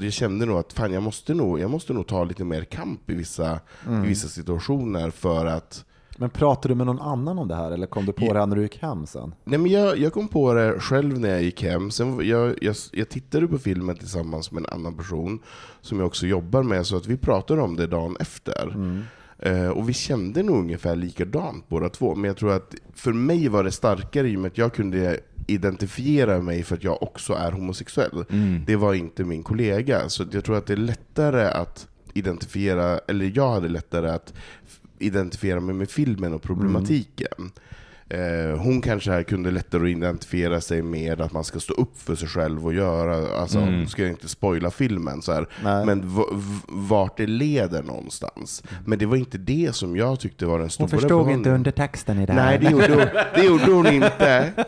[0.00, 3.10] Jag kände nog att fan, jag måste nog, jag måste nog ta lite mer kamp
[3.10, 3.60] i vissa,
[4.04, 5.84] i vissa situationer för att
[6.16, 8.46] Men pratade du med någon annan om det här eller kom du på det här
[8.46, 9.34] när du gick hem sen?
[9.44, 11.90] Nej, men jag, jag kom på det själv när jag gick hem.
[11.90, 15.40] Sen, jag, jag, jag tittade på filmen tillsammans med en annan person
[15.80, 18.76] som jag också jobbar med, så att vi pratade om det dagen efter.
[19.38, 23.48] Eh, och vi kände nog ungefär likadant båda två, men jag tror att för mig
[23.48, 27.32] var det starkare i och med att jag kunde identifiera mig för att jag också
[27.32, 28.24] är homosexuell.
[28.66, 33.32] Det var inte min kollega, så jag tror att det är lättare att identifiera, eller
[33.34, 34.34] jag hade lättare att
[35.02, 37.52] identifiera mig med filmen och problematiken.
[38.08, 42.14] Eh, hon kanske här kunde lättare identifiera sig med att man ska stå upp för
[42.14, 43.86] sig själv och göra, alltså Mm.
[43.86, 45.46] ska jag inte spoila filmen så här.
[45.64, 45.86] Nej.
[45.86, 46.02] men
[46.68, 48.62] vart det leder någonstans.
[48.86, 51.46] Men det var inte det som jag tyckte var den stora behållningen.
[51.46, 54.52] undertexten i det Nej, det gjorde, hon, det gjorde hon inte.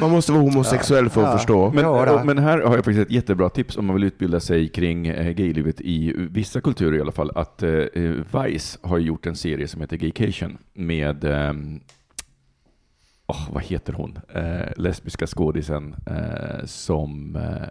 [0.00, 1.38] Man måste vara homosexuell för att Ja.
[1.38, 1.70] förstå.
[1.70, 2.24] Men, Ja, då.
[2.24, 5.30] men här har jag faktiskt ett jättebra tips om man vill utbilda sig kring eh,
[5.32, 7.30] gaylivet i vissa kulturer i alla fall.
[7.34, 7.70] Att eh,
[8.44, 11.80] Vice har gjort en serie som heter Gaycation med ehm,
[13.26, 14.18] åh, vad heter hon?
[14.34, 17.68] Eh, lesbiska skådisen eh, som eh,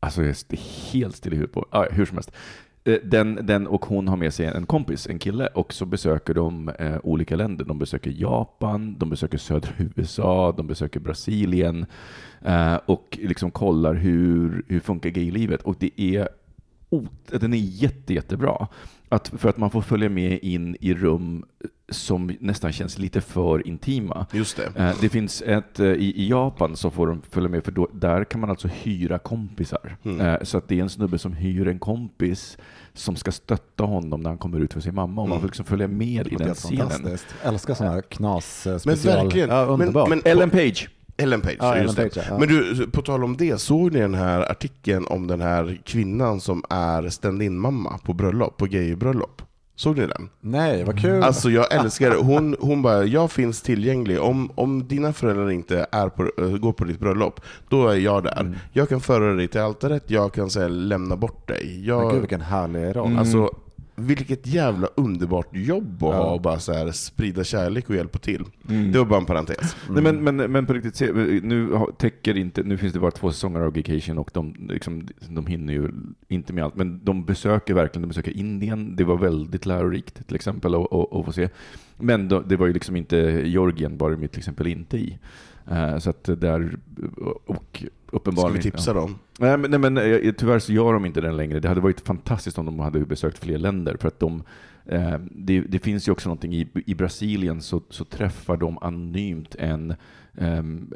[0.00, 1.66] Alltså jag är helt still i huvudet på.
[1.70, 2.32] Ah, hur som helst.
[2.84, 6.34] Eh, den, den och hon har med sig en kompis, en kille, och så besöker
[6.34, 7.64] de eh, olika länder.
[7.64, 11.86] De besöker Japan, de besöker södra USA, de besöker Brasilien
[12.42, 15.62] eh, och liksom kollar hur, hur funkar gaylivet.
[15.62, 16.28] Och det är,
[16.90, 18.68] ot- den är jätte, jättebra.
[19.14, 21.44] Att, för att man får följa med in i rum
[21.88, 24.26] som nästan känns lite för intima.
[24.32, 24.72] Just det.
[24.76, 27.88] Eh, Det finns ett, eh, i, i Japan så får de följa med, för då,
[27.92, 29.96] där kan man alltså hyra kompisar.
[30.04, 30.20] Mm.
[30.20, 32.58] Eh, Så att det är en snubbe som hyr en kompis
[32.94, 35.22] som ska stötta honom när han kommer ut för sin mamma.
[35.22, 36.90] Och man får liksom följa med i Det den scenen.
[36.90, 37.26] fantastiskt.
[37.42, 39.24] Älskar sådana här knas eh, Men special.
[39.24, 39.48] verkligen.
[39.50, 40.08] Ja, underbart.
[40.08, 40.88] Men, men, Ellen Page.
[41.16, 42.14] Ellen Page, Ja, just Ellen det.
[42.14, 42.38] Page, ja.
[42.38, 46.40] Men du, på tal om det, såg ni den här artikeln om den här kvinnan
[46.40, 49.42] som är stand-in-mamma på bröllop, på gaybröllop?
[49.76, 50.28] Såg ni den?
[50.40, 51.22] Nej, vad kul.
[51.22, 52.16] Alltså jag älskar det.
[52.16, 54.20] Hon, hon bara, jag finns tillgänglig.
[54.20, 58.22] Om, om dina föräldrar inte är på, äh, går på ditt bröllop, då är jag
[58.22, 58.40] där.
[58.40, 58.54] Mm.
[58.72, 61.74] Jag kan föra dig till altaret, jag kan sen lämna bort dig.
[61.74, 63.18] Men Jag, gud vilken härlig roll.
[63.18, 63.50] Alltså,
[63.96, 66.16] vilket jävla underbart jobb att Ja.
[66.16, 68.44] ha och bara så här sprida kärlek och hjälpa till.
[68.92, 69.76] Det var bara en parentes.
[69.90, 73.30] Nej, men, men, men på riktigt, se, nu, täcker inte, nu finns det bara två
[73.30, 75.90] säsonger av Gaycation och de, liksom, de hinner ju
[76.28, 76.76] inte med allt.
[76.76, 78.96] Men de besöker verkligen, de besöker Indien.
[78.96, 81.48] Det var väldigt lärorikt till exempel att få se.
[81.98, 85.18] Men då, det var ju liksom inte Georgien var de till exempel inte i.
[85.70, 86.76] Eh, så att där,
[87.46, 88.56] och Ska uppenbarligen...
[88.56, 89.18] vi tipsa dem?
[89.38, 91.60] Nej, men, nej, men eh, tyvärr så gör de inte den längre.
[91.60, 93.96] Det hade varit fantastiskt om de hade besökt fler länder.
[94.00, 94.42] För att de,
[94.86, 99.54] eh, det, det finns ju också någonting i, i Brasilien så, så träffar de anonymt
[99.54, 99.94] en,
[100.38, 100.92] ehm,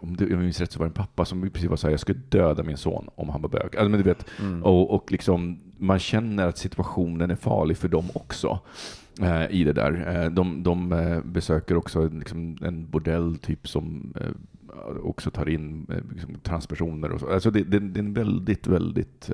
[0.00, 1.86] om om jag minns rätt så var det en pappa som i princip var så
[1.86, 3.62] här, jag skulle döda min son om han var bög.
[3.76, 4.26] Alltså, men du vet,
[4.62, 8.60] och, och liksom, man känner att situationen är farlig för dem också.
[9.20, 10.22] Eh, I det där.
[10.24, 14.14] Eh, de, de eh, besöker också liksom en bordell typ som
[15.02, 17.32] också tar in liksom, transpersoner och så.
[17.32, 19.30] Alltså det, det, det är en väldigt, väldigt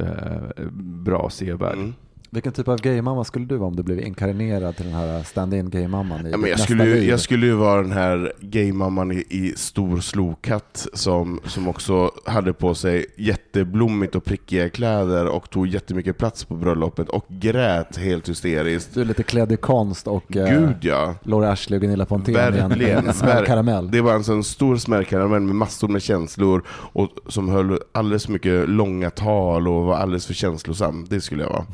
[0.80, 1.78] bra sevärd.
[1.78, 1.94] Mm.
[2.30, 5.70] Vilken typ av gaymamma skulle du vara om du blev inkarnerad till den här stand-in
[5.70, 9.24] gaymamman i Ja, men jag, skulle, ju- jag skulle ju vara den här gaymamman i,
[9.28, 15.66] i stor slokatt som, som också hade på sig jätteblommigt och prickiga kläder och tog
[15.66, 18.94] jättemycket plats på bröllopet och grät helt hysteriskt.
[18.94, 21.14] Du är lite klädd i konst och eh, Gud ja!
[21.22, 23.06] Laura Ashley och Gunilla Pontén i en- Verkligen.
[23.06, 23.90] en smäll Ver- karamell.
[23.90, 28.32] Det var en sån stor smällkaramell med massor med känslor och som höll alldeles för
[28.32, 31.06] mycket långa tal och var alldeles för känslosam.
[31.10, 31.64] Det skulle jag vara.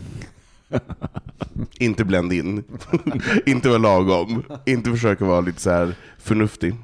[1.78, 2.64] inte blend in.
[3.46, 4.42] inte vara lagom.
[4.66, 6.74] Inte försöka vara lite så här förnuftig.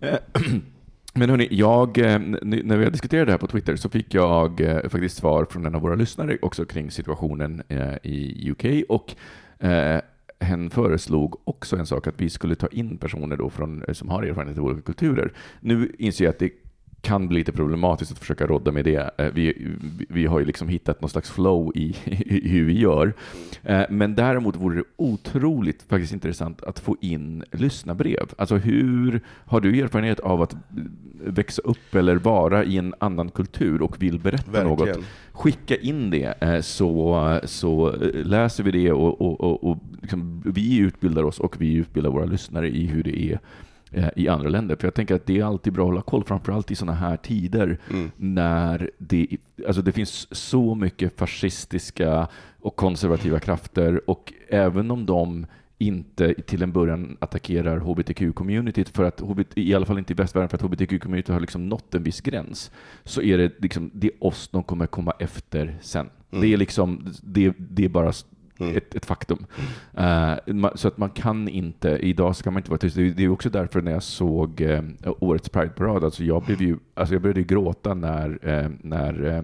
[0.00, 0.16] Eh,
[1.14, 4.88] men hörni, jag, eh, när vi diskuterade det här på Twitter så fick jag eh,
[4.88, 7.62] faktiskt svar från en av våra lyssnare också kring situationen
[8.02, 9.14] i UK och
[10.40, 14.22] hen föreslog också en sak, att vi skulle ta in personer då från, som har
[14.22, 15.32] erfarenhet av olika kulturer.
[15.60, 16.50] Nu inser jag att det
[17.02, 19.10] kan bli lite problematiskt att försöka rodda med det.
[19.18, 19.66] Eh, Vi,
[20.08, 23.12] vi- har ju liksom hittat någon slags flow i, i hur vi gör.
[23.62, 28.26] Eh, Men däremot vore det otroligt faktiskt intressant att få in lyssnarbrev.
[28.38, 30.56] Alltså hur har du erfarenhet av att
[31.24, 34.80] växa upp eller vara i en annan kultur och vill berätta något?
[34.88, 35.04] Verkligen.
[35.32, 40.78] Skicka in det eh, så, så läser vi det och, och, och, och liksom, vi
[40.78, 43.38] utbildar oss och vi utbildar våra lyssnare i hur det är
[44.16, 44.76] i andra länder.
[44.76, 47.16] För jag tänker att det är alltid bra att hålla koll, framförallt i sådana här
[47.16, 48.10] tider Mm.
[48.16, 49.26] när det,
[49.66, 52.28] alltså det finns så mycket fascistiska
[52.60, 55.46] och konservativa krafter och även om de
[55.78, 59.22] inte till en början attackerar hbtq-communityt för att,
[59.54, 62.70] i alla fall inte i västvärlden, för att hbtq-communityt har liksom nått en viss gräns,
[63.04, 66.10] så är det liksom, det är oss de kommer komma efter sen.
[66.30, 66.42] Mm.
[66.42, 68.12] Det är liksom, det, det är bara
[68.60, 68.76] Mm.
[68.76, 69.46] ett, ett faktum.
[69.94, 70.02] Eh,
[70.46, 72.96] ma- så att man kan inte, idag ska man inte vara tyst.
[72.96, 74.82] Det är- också därför när jag såg eh,
[75.20, 79.42] årets Pride-parad, alltså jag, blev ju, alltså jag började gråta när, eh, när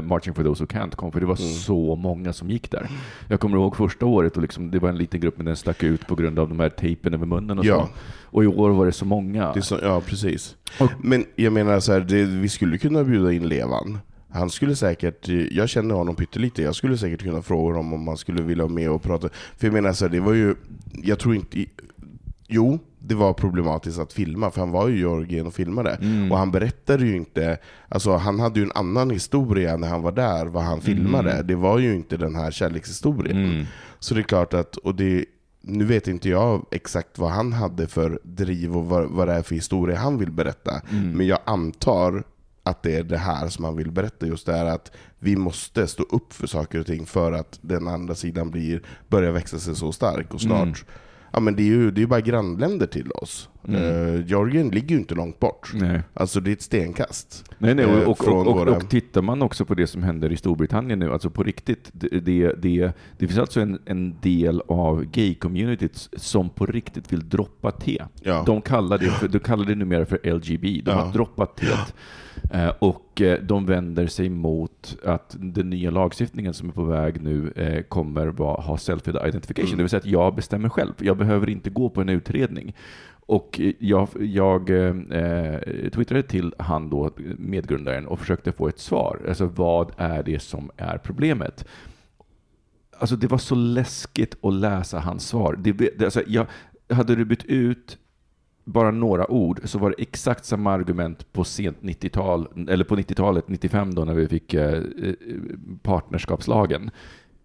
[0.00, 1.52] Marching for those who can't kom, för det var Mm.
[1.52, 2.88] så många som gick där.
[3.28, 5.82] Jag kommer ihåg första året, och liksom, det var en liten grupp, men den stack
[5.82, 7.80] ut på grund av de här tejpen över munnen och Ja.
[7.82, 7.88] så.
[8.36, 9.52] Och i år var det så många.
[9.52, 10.56] Det så, ja, precis.
[10.80, 13.98] Och- Men jag menar så här, det, vi skulle kunna bjuda in Levan.
[14.30, 18.16] Han skulle säkert, jag känner honom pyttelite, jag skulle säkert kunna fråga honom om han
[18.16, 19.28] skulle vilja vara med och prata.
[19.56, 20.54] För jag menar så här, det var ju,
[21.02, 21.64] jag tror inte,
[22.46, 25.90] jo, det var problematiskt att filma, för han var ju i Georgien och filmade.
[25.90, 26.32] Mm.
[26.32, 30.12] Och han berättade ju inte, alltså han hade ju en annan historia när han var
[30.12, 31.42] där, vad han filmade.
[31.42, 33.44] Det var ju inte den här kärlekshistorien.
[33.44, 33.64] Mm.
[33.98, 35.24] Så det är klart att, och det,
[35.62, 39.42] nu vet inte jag exakt vad han hade för driv och vad, vad det är
[39.42, 40.80] för historia han vill berätta.
[40.90, 41.10] Mm.
[41.10, 42.24] Men jag antar
[42.68, 45.86] att det är det här som han vill berätta, just det här att vi måste
[45.86, 49.76] stå upp för saker och ting för att den andra sidan blir, börjar växa sig
[49.76, 50.34] så stark.
[50.34, 50.74] Och snart, Mm.
[51.32, 53.48] ja men det är ju det är bara grannländer till oss.
[53.68, 53.82] Mm.
[53.82, 55.70] Uh, Georgien ligger ju inte långt bort.
[55.74, 56.02] Nej.
[56.14, 57.44] Alltså det är ett stenkast.
[57.58, 60.32] Nej, nej, eh, och, och, och, våra- och tittar man också på det som händer
[60.32, 64.62] i Storbritannien nu, alltså på riktigt, det, det, det, det finns alltså en, en del
[64.68, 68.02] av gay-communityt som på riktigt vill droppa te.
[68.22, 68.42] Ja.
[68.46, 70.80] De kallar det, för, de kallar det numera för LGB.
[70.84, 70.96] De Ja.
[71.04, 71.72] har droppat teet.
[71.72, 71.78] Eh,
[72.78, 77.52] och eh, de vänder sig mot att den nya lagstiftningen som är på väg nu
[77.56, 78.26] eh, kommer
[78.62, 79.76] ha self-identification, Mm.
[79.76, 80.92] det vill säga att jag bestämmer själv.
[80.98, 82.74] Jag behöver inte gå på en utredning.
[83.26, 89.20] Och eh, jag, jag eh, twittrade till han då, medgrundaren, och försökte få ett svar.
[89.28, 91.64] Alltså vad är det som är problemet?
[92.98, 95.56] Alltså det var så läskigt att läsa hans svar.
[95.58, 96.46] Det, det, alltså, jag,
[96.90, 97.98] hade du bytt ut
[98.68, 103.48] bara några ord så var det exakt samma argument på sent 90-tal, eller på 90-talet,
[103.48, 105.14] 95 då när vi fick eh, eh,
[105.82, 106.90] partnerskapslagen.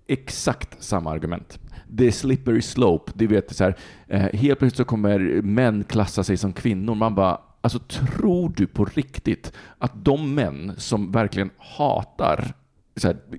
[0.07, 1.59] Exakt samma argument.
[1.87, 3.75] Det är slippery slope, det vet så här,
[4.07, 6.95] eh, helt plötsligt så kommer män klassa sig som kvinnor.
[6.95, 12.53] Man bara, alltså tror du på riktigt att de män som verkligen hatar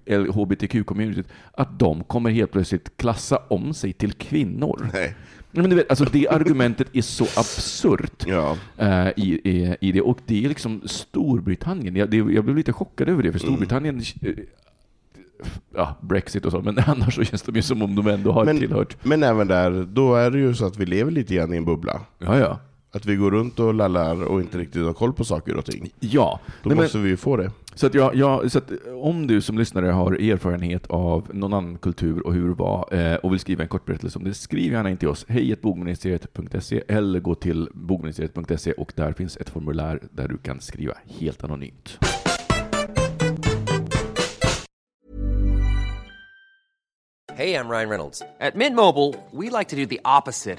[0.07, 4.91] hbtq-communityt, att de kommer helt plötsligt klassa om sig till kvinnor?
[4.93, 5.17] Nej.
[5.57, 8.57] Men du vet, alltså det argumentet är så absurt Ja.
[8.79, 10.01] eh, i, i, i det.
[10.01, 11.97] Och det är liksom Storbritannien.
[11.97, 14.31] Jag, det, jag blev lite chockad över det, för Storbritannien, eh,
[15.75, 18.45] ja, Brexit och så, men annars så känns det ju som om de ändå har
[18.45, 18.97] Men- tillhört.
[19.05, 21.65] Men även där, då är det ju så att vi lever lite grann i en
[21.65, 22.01] bubbla.
[22.19, 22.61] Ja, ja.
[22.95, 25.91] Att vi går runt och lallar och inte riktigt har koll på saker och ting.
[26.01, 27.51] Ja, Då Nej, men- måste vi ju få det.
[27.75, 28.71] Så, att jag, jag, så att
[29.03, 33.15] om du som lyssnare har erfarenhet av någon annan kultur och hur det var eh,
[33.15, 35.25] och vill skriva en kort berättelse om det, skriv gärna in till oss.
[35.29, 40.95] Hej bogministeriet.se eller gå till bogministeriet.se och där finns ett formulär där du kan skriva
[41.21, 41.99] helt anonymt.
[47.35, 48.23] Hey, I'm Ryan Reynolds.
[48.41, 50.59] At Mint Mobile, we like to do the opposite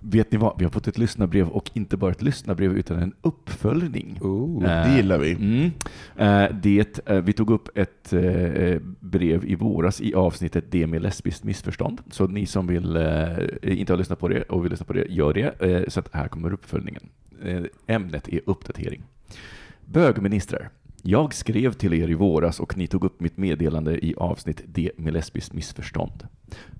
[0.00, 0.58] Vet ni vad?
[0.58, 4.18] Vi har fått ett lyssnarbrev och inte bara ett lyssnarbrev utan en uppföljning.
[4.22, 4.62] Ooh.
[4.62, 5.32] Det gillar vi.
[5.32, 5.70] Mm.
[6.16, 11.02] Eh, Det, eh, vi tog upp ett eh, brev i våras i avsnittet Det med
[11.02, 12.00] lesbiskt missförstånd.
[12.10, 15.06] Så ni som vill, eh, inte har lyssnat på det och vill lyssna på det,
[15.08, 15.62] gör det.
[15.62, 17.02] Eh, Så här kommer uppföljningen.
[17.44, 19.02] Eh, Ämnet är uppdatering.
[19.84, 20.68] Bögministrar.
[21.02, 24.90] Jag skrev till er i våras och ni tog upp mitt meddelande i avsnitt D
[24.96, 26.28] med lesbiskt missförstånd.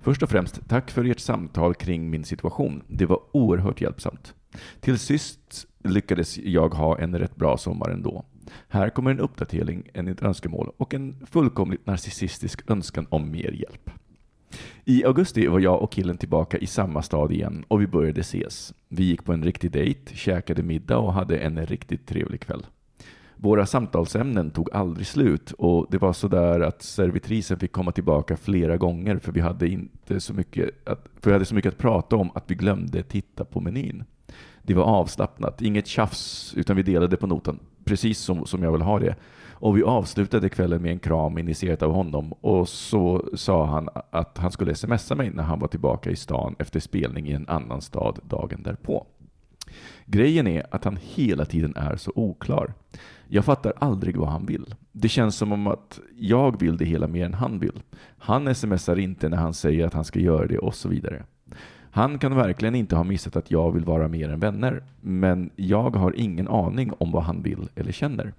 [0.01, 2.83] Först och främst, tack för ert samtal kring min situation.
[2.87, 4.33] Det var oerhört hjälpsamt.
[4.79, 8.25] Till sist lyckades jag ha en rätt bra sommar ändå.
[8.67, 13.89] Här kommer en uppdatering, en ett önskemål och en fullkomligt narcissistisk önskan om mer hjälp.
[14.85, 18.73] I augusti var jag och killen tillbaka i samma stad igen och vi började ses.
[18.87, 22.65] Vi gick på en riktig dejt, käkade middag och hade en riktigt trevlig kväll.
[23.41, 28.37] Våra samtalsämnen tog aldrig slut och det var så där att servitrisen fick komma tillbaka
[28.37, 31.77] flera gånger för vi hade inte så mycket att, för vi hade så mycket att
[31.77, 34.03] prata om att vi glömde titta på menyn.
[34.63, 38.81] Det var avslappnat, inget tjafs, utan vi delade på notan, precis som, som jag vill
[38.81, 39.15] ha det.
[39.51, 44.37] Och vi avslutade kvällen med en kram initierat av honom och så sa han att
[44.37, 47.81] han skulle smsa mig när han var tillbaka i stan efter spelning i en annan
[47.81, 49.05] stad dagen därpå.
[50.05, 52.73] Grejen är att han hela tiden är så oklar.
[53.27, 54.75] Jag fattar aldrig vad han vill.
[54.91, 57.81] Det känns som om att jag vill det hela mer än han vill.
[58.17, 61.23] Han smsar inte när han säger att han ska göra det och så vidare.
[61.91, 65.95] Han kan verkligen inte ha missat att jag vill vara mer än vänner, men jag
[65.95, 68.33] har ingen aning om vad han vill eller känner.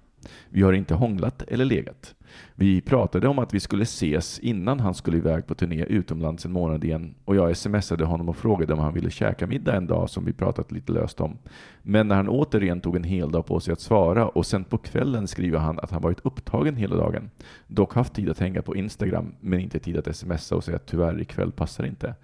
[0.49, 2.15] Vi har inte hånglat eller legat.
[2.55, 6.51] Vi pratade om att vi skulle ses innan han skulle iväg på turné utomlands en
[6.51, 10.09] månad igen och jag smsade honom och frågade om han ville käka middag en dag
[10.09, 11.37] som vi pratat lite löst om.
[11.81, 14.77] Men när han återigen tog en hel dag på sig att svara och sen på
[14.77, 17.29] kvällen skriver han att han varit upptagen hela dagen.
[17.67, 20.85] Dock haft tid att hänga på Instagram men inte tid att smsa och säga att
[20.85, 22.15] tyvärr ikväll passar inte.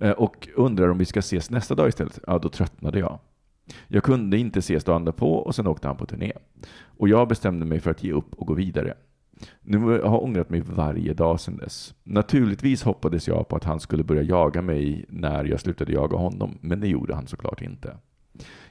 [0.00, 2.18] Eh, och undrar om vi ska ses nästa dag istället.
[2.26, 3.18] Ja, då tröttnade jag.
[3.88, 6.32] Jag kunde inte ses dagen på och sen åkte han på turné.
[6.84, 8.94] Och jag bestämde mig för att ge upp och gå vidare.
[9.62, 11.94] Nu har jag ångrat mig varje dag sedan dess.
[12.04, 16.58] Naturligtvis hoppades jag på att han skulle börja jaga mig när jag slutade jaga honom,
[16.60, 17.96] men det gjorde han såklart inte.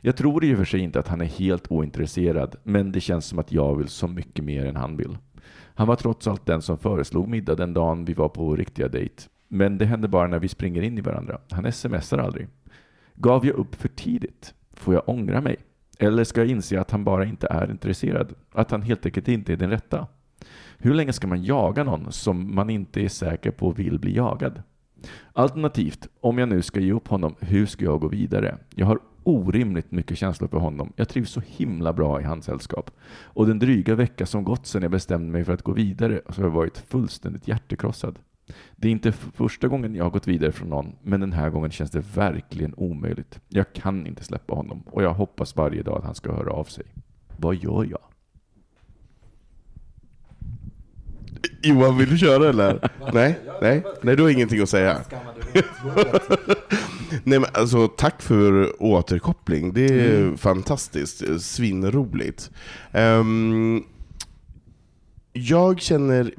[0.02, 3.26] Jag tror i och för sig inte att han är helt ointresserad, men det känns
[3.26, 5.18] som att jag vill så mycket mer än han vill.
[5.76, 9.24] Han var trots allt den som föreslog middag den dagen vi var på riktiga dejt.
[9.48, 11.38] Men det händer bara när vi springer in i varandra.
[11.50, 12.48] Han smsar aldrig.
[13.16, 14.54] Gav jag upp för tidigt?
[14.76, 15.56] Får jag ångra mig?
[16.00, 18.34] Eller ska jag inse att han bara inte är intresserad?
[18.52, 20.08] Att han helt enkelt inte är den rätta?
[20.78, 24.64] Hur länge ska man jaga någon som man inte är säker på vill bli jagad?
[25.34, 28.58] Alternativt, om jag nu ska ge upp honom, hur ska jag gå vidare?
[28.76, 30.94] Jag har orimligt mycket känslor för honom.
[30.96, 32.92] Jag trivs så himla bra i hans sällskap.
[33.24, 36.42] Och den dryga vecka som gått sedan jag bestämde mig för att gå vidare så
[36.42, 38.20] har jag varit fullständigt hjärtekrossad.
[38.76, 41.72] Det är inte första gången jag har gått vidare från någon, men den här gången
[41.72, 43.40] känns det verkligen omöjligt.
[43.50, 46.64] Jag kan inte släppa honom och jag hoppas varje dag att han ska höra av
[46.64, 46.86] sig.
[47.38, 48.00] Vad gör jag?
[51.62, 52.90] Johan, vill du köra eller?
[53.14, 54.98] nej, nej, nej, du har ingenting att säga.
[57.24, 59.74] nej, men alltså, tack för återkoppling.
[59.74, 61.42] Det är fantastiskt.
[61.42, 62.52] Svinroligt.
[62.92, 63.84] Ehm,
[65.34, 66.34] jag känner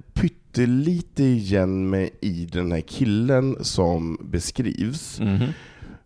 [0.57, 5.21] pytte pyttelite igen mig i den här killen som beskrivs.
[5.21, 5.53] Mhm.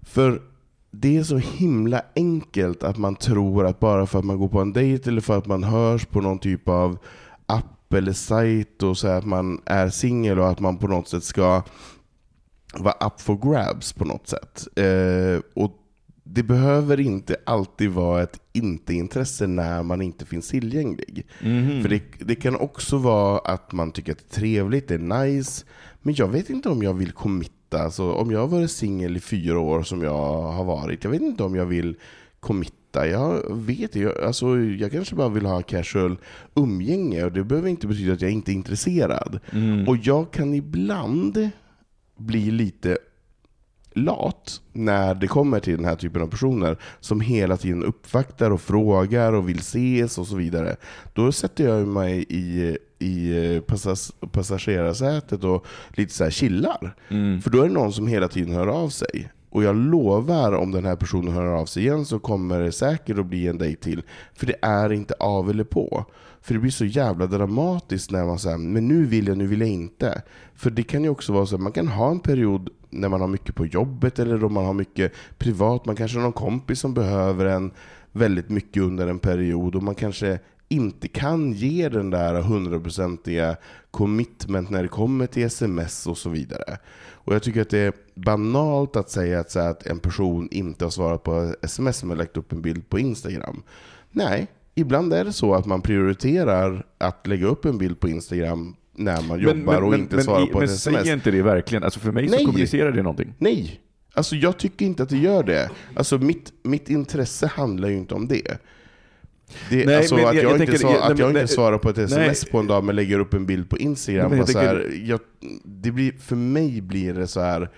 [0.02, 0.42] För
[0.90, 4.60] det är så himla enkelt att man tror att bara för att man går på
[4.60, 6.98] en dejt eller för att man hörs på någon typ av
[7.46, 11.24] app eller sajt och säger att man är singel och att man på något sätt
[11.24, 11.62] ska
[12.74, 14.68] vara up for grabs på något sätt.
[14.76, 15.79] Eh, och
[16.32, 21.26] det behöver inte alltid vara ett inte-intresse när man inte finns tillgänglig.
[21.42, 21.82] Mhm.
[21.82, 25.24] För det, det kan också vara att man tycker att det är trevligt, det är
[25.24, 25.64] nice,
[26.02, 27.82] men jag vet inte om jag vill committa.
[27.82, 31.22] Alltså, om jag har varit singel i fyra år som jag har varit, jag vet
[31.22, 31.96] inte om jag vill
[32.40, 33.06] committa.
[33.06, 36.16] Jag vet jag, alltså, jag kanske bara vill ha casual
[36.54, 39.40] umgänge och det behöver inte betyda att jag inte är intresserad.
[39.52, 39.88] Mm.
[39.88, 41.50] Och jag kan ibland
[42.16, 42.98] bli lite
[43.92, 48.60] lat när det kommer till den här typen av personer som hela tiden uppvaktar och
[48.60, 50.76] frågar och vill ses och så vidare.
[51.14, 56.96] Då sätter jag mig i, i passas, passagerarsätet och lite så här chillar.
[57.08, 57.42] Mm.
[57.42, 59.30] För då är det någon som hela tiden hör av sig.
[59.50, 63.18] Och jag lovar, om den här personen hör av sig igen så kommer det säkert
[63.18, 64.02] att bli en dejt till.
[64.34, 66.04] För det är inte av eller på.
[66.40, 69.60] För det blir så jävla dramatiskt när man säger men nu vill jag, nu vill
[69.60, 70.22] jag inte.
[70.54, 73.20] För det kan ju också vara så att man kan ha en period när man
[73.20, 75.86] har mycket på jobbet eller om man har mycket privat.
[75.86, 77.70] Man kanske har någon kompis som behöver en
[78.12, 80.38] väldigt mycket under en period och man kanske
[80.68, 83.56] inte kan ge den där hundraprocentiga
[83.90, 86.78] commitment när det kommer till sms och så vidare.
[87.12, 90.84] Och jag tycker att det är banalt att säga att, så att en person inte
[90.84, 93.62] har svarat på sms men lagt upp en bild på Instagram.
[94.10, 98.76] Nej, ibland är det så att man prioriterar att lägga upp en bild på Instagram
[99.04, 101.00] när man jobbar och inte svarar på men ett sms.
[101.02, 101.84] säger inte det verkligen?
[101.84, 102.44] Alltså för mig så Nej.
[102.44, 103.34] kommunicerar det någonting.
[103.38, 103.80] Nej,
[104.14, 105.70] alltså jag tycker inte att det gör det.
[105.94, 108.42] Alltså mitt, mitt intresse handlar ju inte om det.
[109.70, 111.26] det Nej, alltså men att jag- jag, jag inte, tänker- svar, jag- nej, att jag
[111.26, 112.50] men- inte nej, svarar på ett sms nej.
[112.52, 114.20] på en dag men lägger upp en bild på Instagram.
[114.22, 115.20] Nej, men jag så tänker- här, jag,
[115.64, 117.70] det blir, för mig blir det så här.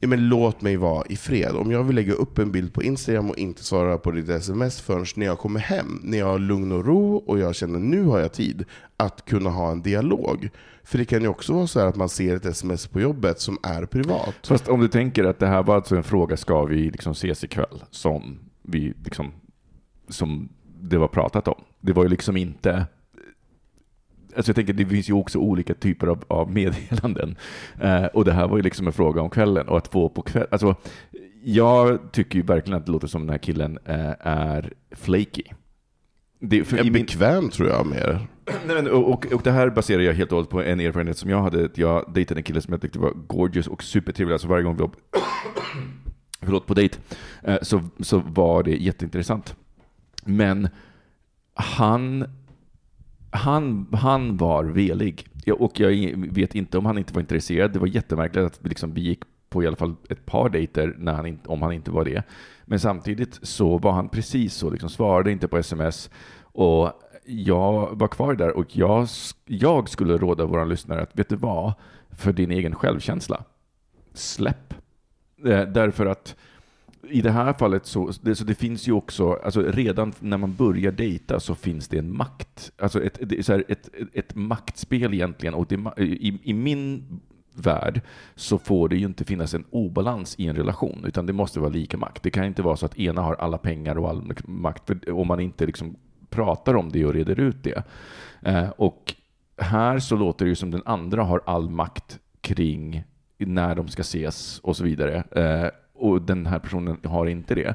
[0.00, 1.56] Ja, men låt mig vara i fred.
[1.56, 4.80] Om jag vill lägga upp en bild på Instagram och inte svara på ditt sms
[4.80, 8.04] förrän när jag kommer hem, när jag har lugn och ro och jag känner nu
[8.04, 8.64] har jag tid
[8.96, 10.50] att kunna ha en dialog.
[10.84, 13.40] För det kan ju också vara så här att man ser ett sms på jobbet
[13.40, 14.46] som är privat.
[14.46, 17.44] Fast om du tänker att det här var alltså en fråga, ska vi liksom ses
[17.44, 17.82] ikväll?
[17.90, 19.32] Som vi liksom,
[20.08, 20.48] som
[20.80, 21.64] det var pratat om.
[21.80, 22.86] Det var ju liksom inte
[24.36, 27.36] Alltså jag tänker, det finns ju också olika typer av, av meddelanden.
[27.80, 30.22] Eh, och det här var ju liksom en fråga om kvällen och att få på
[30.22, 30.46] kväll.
[30.50, 30.74] Alltså,
[31.44, 35.42] jag tycker ju verkligen att det låter som den här killen eh, är flaky.
[36.40, 38.26] Det, för Är i min- bekväm tror jag mer.
[38.66, 41.18] Nej, men, och, och, och det här baserar jag helt och hållet på en erfarenhet
[41.18, 41.68] som jag hade.
[41.74, 44.32] Jag dejtade en kille som jag tyckte var gorgeous och supertrevlig.
[44.32, 44.90] Alltså varje gång vi var
[46.40, 46.98] förlåt, på dejt
[47.42, 49.56] eh, så, så var det jätteintressant.
[50.24, 50.68] Men
[51.54, 52.24] han,
[53.36, 55.26] han, han var velig.
[55.44, 55.90] Jag- Och jag
[56.32, 57.72] vet inte om han inte var intresserad.
[57.72, 60.94] Det var jättemärkligt att vi liksom, vi gick på i alla fall ett par dejter
[60.98, 62.22] när han inte, om han inte var det.
[62.64, 66.10] Men samtidigt så var han precis så, liksom, svarade inte på sms.
[66.42, 66.92] Och
[67.26, 69.06] jag var kvar där och jag,
[69.46, 71.72] jag skulle råda våra lyssnare att, vet du vad?
[72.10, 73.44] För din egen självkänsla,
[74.14, 74.74] släpp.
[75.44, 76.36] Eh, därför att
[77.10, 80.54] i det här fallet så, det, så det finns ju också, alltså redan när man
[80.54, 84.08] börjar dejta så finns det en makt, alltså ett, det är så här, ett, ett,
[84.12, 85.54] ett maktspel egentligen.
[85.54, 87.20] Och det, i, i min
[87.54, 88.00] värld
[88.34, 91.70] så får det ju inte finnas en obalans i en relation, utan det måste vara
[91.70, 92.22] lika makt.
[92.22, 95.26] Det kan inte vara så att ena har alla pengar och all makt, för om
[95.26, 95.96] man inte liksom
[96.30, 97.82] pratar om det och reder ut det.
[98.42, 99.14] Eh, och
[99.56, 103.04] här så låter det ju som den andra har all makt kring
[103.38, 105.24] när de ska ses och så vidare.
[105.30, 107.74] Eh, och den här personen har inte det.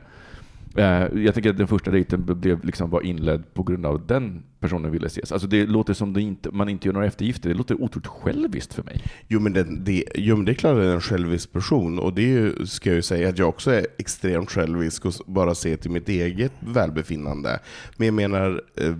[0.76, 4.07] Eh, jag tänker att den första dejten blev liksom var inledd på grund av att
[4.07, 5.32] den personen ville ses.
[5.32, 7.49] Alltså det låter som det inte, man inte gör några eftergifter.
[7.49, 9.01] Det låter otroligt själviskt för mig.
[9.28, 11.99] Jo men, det, det, jo men det är klart att det är en självisk person
[11.99, 15.13] och det är ju, ska jag ju säga att jag också är extremt självisk och
[15.26, 17.59] bara ser till mitt eget välbefinnande.
[17.97, 18.95] Men jag menar, eh,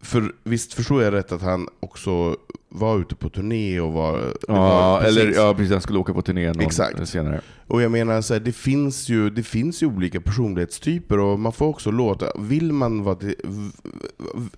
[0.00, 2.36] för visst förstår jag rätt att han också
[2.68, 4.34] var ute på turné och var...
[4.48, 5.72] Ja, var eller ja, precis.
[5.72, 7.08] Han skulle åka på turné någon Exakt.
[7.08, 7.40] senare.
[7.66, 11.52] Och jag menar, så här, det, finns ju, det finns ju olika personlighetstyper och man
[11.52, 13.18] får också låta, vill man vara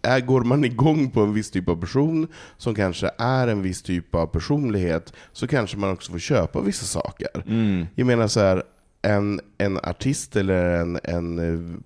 [0.02, 3.82] är, går man igång på en viss typ av person som kanske är en viss
[3.82, 7.44] typ av personlighet så kanske man också får köpa vissa saker.
[7.46, 7.86] Mm.
[7.94, 8.62] Jag menar så här,
[9.02, 11.76] en, en artist eller en, en, eh,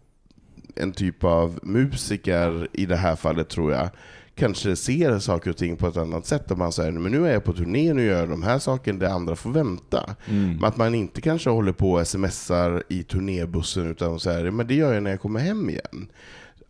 [0.82, 3.90] en typ av musiker i det här fallet tror jag,
[4.34, 6.48] kanske ser saker och ting på ett annat sätt.
[6.48, 8.98] Där man säger men nu är jag på turné, nu gör jag de här sakerna,
[8.98, 10.16] det andra får vänta.
[10.26, 10.52] Mm.
[10.52, 14.74] Men att man inte kanske håller på och smsar i turnébussen utan säger men det
[14.74, 16.08] gör jag när jag kommer hem igen.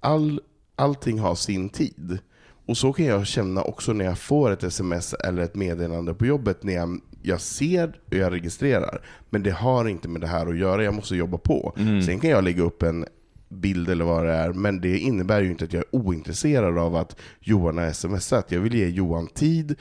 [0.01, 0.41] All,
[0.77, 2.19] allting har sin tid.
[2.67, 6.27] Och så kan jag känna också när jag får ett sms eller ett meddelande på
[6.27, 9.01] jobbet, när jag, jag ser och jag registrerar,
[9.31, 11.75] men det har inte med det här att göra, jag måste jobba på.
[11.77, 12.03] Mm.
[12.03, 13.05] Sen kan jag lägga upp en
[13.49, 16.97] bild eller vad det är, men det innebär ju inte att jag är ointresserad av
[16.97, 18.53] att Johan har smsat.
[18.53, 19.75] Jag vill ge Johan tid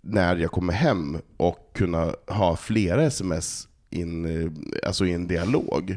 [0.00, 4.50] när jag kommer hem och kunna ha flera sms in, eh,
[4.88, 5.96] alltså i en dialog.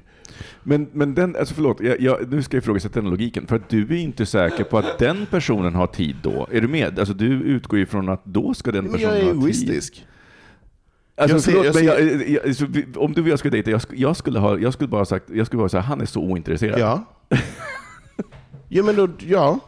[0.64, 3.48] Men, men den, alltså förlåt, jag, jag, nu ska jag ifrågasätta den logiken.
[3.48, 6.48] För att du är inte säker på att den personen har tid då.
[6.52, 7.00] Är du med?
[7.00, 9.42] Alltså du utgår ju från att då ska den personen jag är ha tid.
[9.42, 10.06] egoistisk.
[11.18, 13.40] Alltså, Jag ser- förlåt, jag men ser- jag, jag, så vi- om du och jag
[13.40, 16.02] skulle dejta, jag, jag skulle ha, jag skulle bara sagt, jag skulle bara säga, han
[16.02, 16.80] är så ointresserad.
[16.80, 17.04] Ja.
[18.70, 19.60] ja, men då, ja.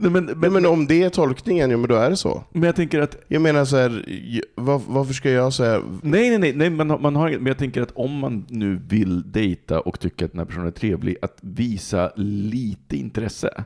[0.00, 2.44] Nej, men, Men, men om det är tolkningen, ja men då är det så.
[2.52, 4.04] men jag tänker att, Jag menar så här,
[4.54, 5.82] var, varför ska jag säga...
[6.02, 9.32] nej, nej, nej, nej man, man har men jag tänker att om man nu vill
[9.32, 13.64] dejta och tycker att den här personen är trevlig, att visa lite intresse.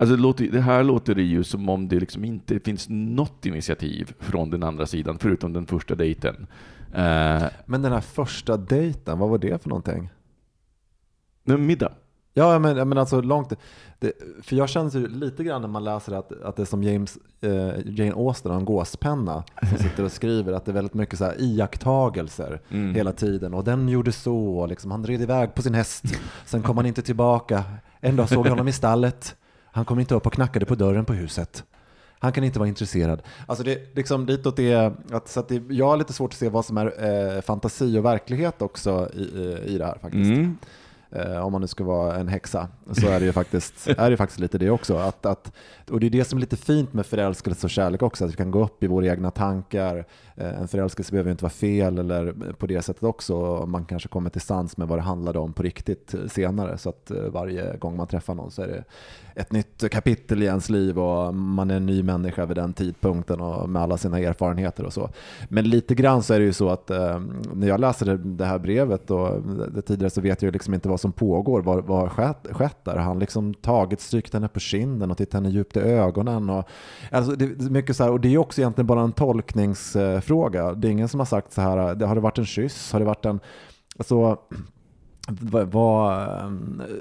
[0.00, 3.46] Alltså det, låter, det här låter det ju som om det liksom inte finns något
[3.46, 6.46] initiativ från den andra sidan, förutom den första dejten.
[6.94, 10.08] Eh, Men den här första dejten, vad var det för någonting?
[11.44, 11.92] men middag.
[12.34, 13.52] Ja, men, men alltså långt.
[13.98, 16.82] Det, för jag känner ju lite grann när man läser att, att det är som
[16.82, 20.94] James, eh, Jane Austen har en gåspenna som sitter och skriver att det är väldigt
[20.94, 22.94] mycket så här iakttagelser Mm.
[22.94, 23.54] hela tiden.
[23.54, 26.04] Och den gjorde så, liksom, han red iväg på sin häst.
[26.44, 27.64] Sen kom han inte tillbaka.
[28.00, 29.36] En dag såg jag honom i stallet.
[29.76, 31.64] Han kom inte upp och knackade på dörren på huset.
[32.18, 33.22] Han kan inte vara intresserad.
[33.46, 36.48] Alltså det liksom ditåt är, att, så att det, jag har lite svårt att se
[36.48, 36.86] vad som är
[37.36, 40.30] eh, fantasi och verklighet också i, i, i det här faktiskt.
[40.30, 40.56] Mm.
[41.10, 44.16] Eh, om man nu ska vara en häxa, så är det ju faktiskt, är det
[44.16, 44.96] faktiskt lite det också.
[44.96, 45.52] Att, att,
[45.90, 48.36] och det är det som är lite fint med förälskelse och kärlek också, att vi
[48.36, 50.06] kan gå upp i våra egna tankar.
[50.36, 53.66] Eh, en förälskelse behöver inte vara fel eller på det sättet också.
[53.66, 56.78] Man kanske kommer till sans med vad det handlade om på riktigt eh, senare.
[56.78, 58.84] Så att eh, varje gång man träffar någon så är det
[59.36, 63.40] ett nytt kapitel i ens liv och man är en ny människa vid den tidpunkten
[63.40, 65.10] och med alla sina erfarenheter och så.
[65.48, 67.20] Men lite grann så är det ju så att eh,
[67.54, 69.42] när jag läser det, här brevet och
[69.74, 72.46] det tidigare så vet jag ju liksom inte vad som pågår, vad, vad har skett,
[72.50, 72.96] skett där.
[72.96, 76.50] Han liksom tagit, strykt henne på kinden och tittat henne djupt i ögonen?
[76.50, 76.68] Och,
[77.10, 80.74] alltså det, är mycket så här, och det är också egentligen bara en tolknings fråga.
[80.74, 82.92] Det är ingen som har sagt så här, har det varit en kyss?
[82.92, 83.40] Har det varit en...
[83.98, 84.38] Alltså,
[85.40, 86.50] vad, eh,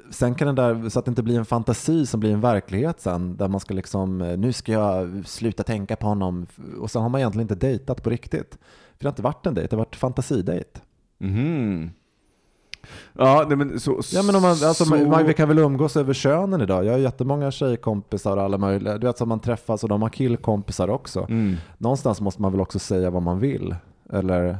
[0.10, 3.02] sen kan det där, så att det inte blir en fantasi som blir en verklighet
[3.02, 6.48] sen, där man ska liksom, eh, nu ska jag sluta tänka på honom,
[6.80, 8.58] och sen har man egentligen inte dejtat på riktigt.
[8.98, 10.82] För det har inte varit en dejt, det har varit fantasidejt.
[11.20, 11.90] Mm.
[13.14, 14.02] Ja, nej, men så...
[14.12, 14.96] Ja men om man, alltså, så...
[14.96, 16.86] man, vi kan väl umgås över könen idag.
[16.86, 18.98] Jag har jättemånga tjejkompisar och alla möjliga.
[18.98, 21.26] Du vet som man träffas och de har killkompisar också.
[21.30, 21.56] Mm.
[21.78, 23.76] Någonstans måste man väl också säga vad man vill.
[24.14, 24.58] Eller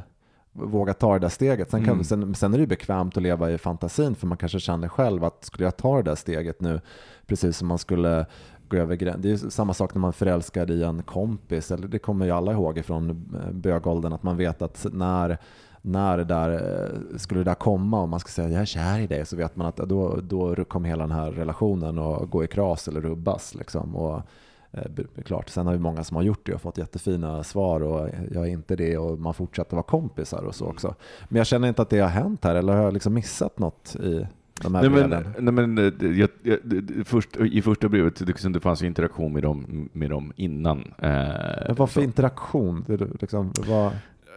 [0.52, 1.70] våga ta det där steget.
[1.70, 2.04] Sen, kan, Mm.
[2.04, 5.24] sen, sen är det ju bekvämt att leva i fantasin för man kanske känner själv
[5.24, 6.80] att skulle jag ta det där steget nu,
[7.26, 8.26] precis som man skulle
[8.68, 9.22] gå över gränsen.
[9.22, 12.24] Det är ju samma sak när man är förälskad i en kompis, eller det kommer
[12.26, 15.38] ju alla ihåg ifrån eh, bögåldern, att man vet att när
[15.86, 18.98] när det där, eh, skulle det där komma och man ska säga jag är kär
[18.98, 22.44] i dig så vet man att då, då kommer hela den här relationen att gå
[22.44, 23.54] i kras eller rubbas.
[23.54, 23.96] Liksom.
[23.96, 24.22] Och,
[24.72, 24.82] eh,
[25.24, 28.42] klart, sen har vi många som har gjort det och fått jättefina svar och jag
[28.46, 30.94] är inte det och man fortsätter vara kompisar och så också.
[31.28, 33.96] Men jag känner inte att det har hänt här eller har jag liksom missat något
[33.96, 34.26] i
[34.62, 35.26] de här Nej breven?
[35.38, 36.58] nej, men eh, jag, jag,
[37.04, 40.78] först, i första brevet, liksom, det fanns interaktion med dem, med dem innan.
[40.78, 41.08] Eh,
[41.66, 42.84] Men vad för så- interaktion?
[42.88, 43.92] Det, liksom, vad,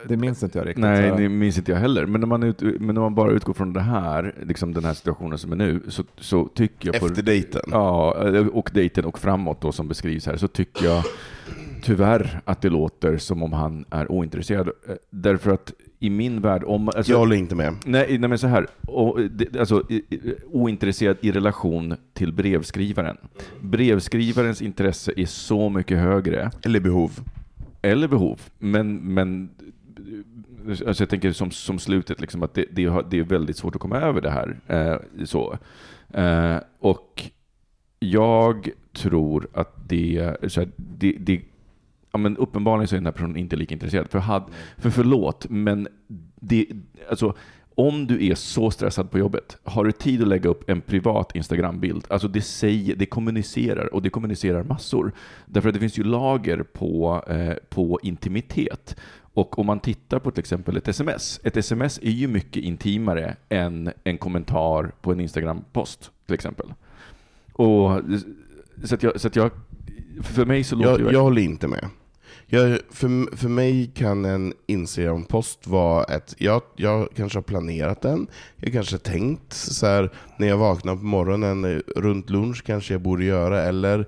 [0.07, 0.81] det minns inte jag riktigt.
[0.81, 2.05] Nej, det minns inte jag heller.
[2.05, 4.93] Men när man, ut, men när man bara utgår från det här, liksom den här
[4.93, 6.95] situationen som är nu, så, så tycker jag...
[6.95, 7.61] Efter dejten?
[7.71, 8.13] Ja,
[8.53, 11.03] och dejten och framåt då som beskrivs här, så tycker jag
[11.81, 14.67] tyvärr att det låter som om han är ointresserad.
[14.67, 16.87] Eh, Därför att i min värld, om...
[16.87, 17.75] Alltså, Jag håller inte med.
[17.85, 18.67] Nej, nej men så här.
[18.87, 19.83] Och, det, alltså,
[20.51, 23.17] ointresserad i relation till brevskrivaren.
[23.61, 26.51] Brevskrivarens intresse är så mycket högre.
[26.65, 27.11] Eller behov.
[27.81, 28.41] Eller behov.
[28.59, 29.49] Men, men
[30.69, 33.81] alltså jag tänker som, som slutet, liksom, att det, det, det är väldigt svårt att
[33.81, 34.59] komma över det här.
[34.67, 35.57] Eh, så.
[36.13, 37.23] Eh, och
[37.99, 41.41] jag tror att det, så här, det, det
[42.11, 44.09] ja, men uppenbarligen så är den här personen inte lika intresserad.
[44.09, 44.43] För, had,
[44.77, 45.87] för förlåt, men
[46.35, 46.65] det,
[47.09, 47.35] alltså,
[47.79, 51.35] om du är så stressad på jobbet, har du tid att lägga upp en privat
[51.35, 52.05] Instagram-bild?
[52.09, 55.11] Alltså det, säger, det kommunicerar, och det kommunicerar massor.
[55.45, 58.95] Därför att det finns ju lager på, eh, på intimitet.
[59.33, 63.35] Och om man tittar på till exempel ett sms, ett sms är ju mycket intimare
[63.49, 66.73] än en kommentar på en Instagram-post till exempel.
[67.53, 68.01] Och,
[68.83, 69.51] så att jag, så att jag,
[70.21, 71.89] för mig så låter Jag, det jag håller inte med.
[72.51, 76.35] Jag, för, för mig kan en Instagram-post vara ett...
[76.37, 80.95] Jag, jag kanske har planerat den, jag kanske har tänkt så här, när jag vaknar
[80.95, 84.05] på morgonen, eh, runt lunch kanske jag borde göra, eller...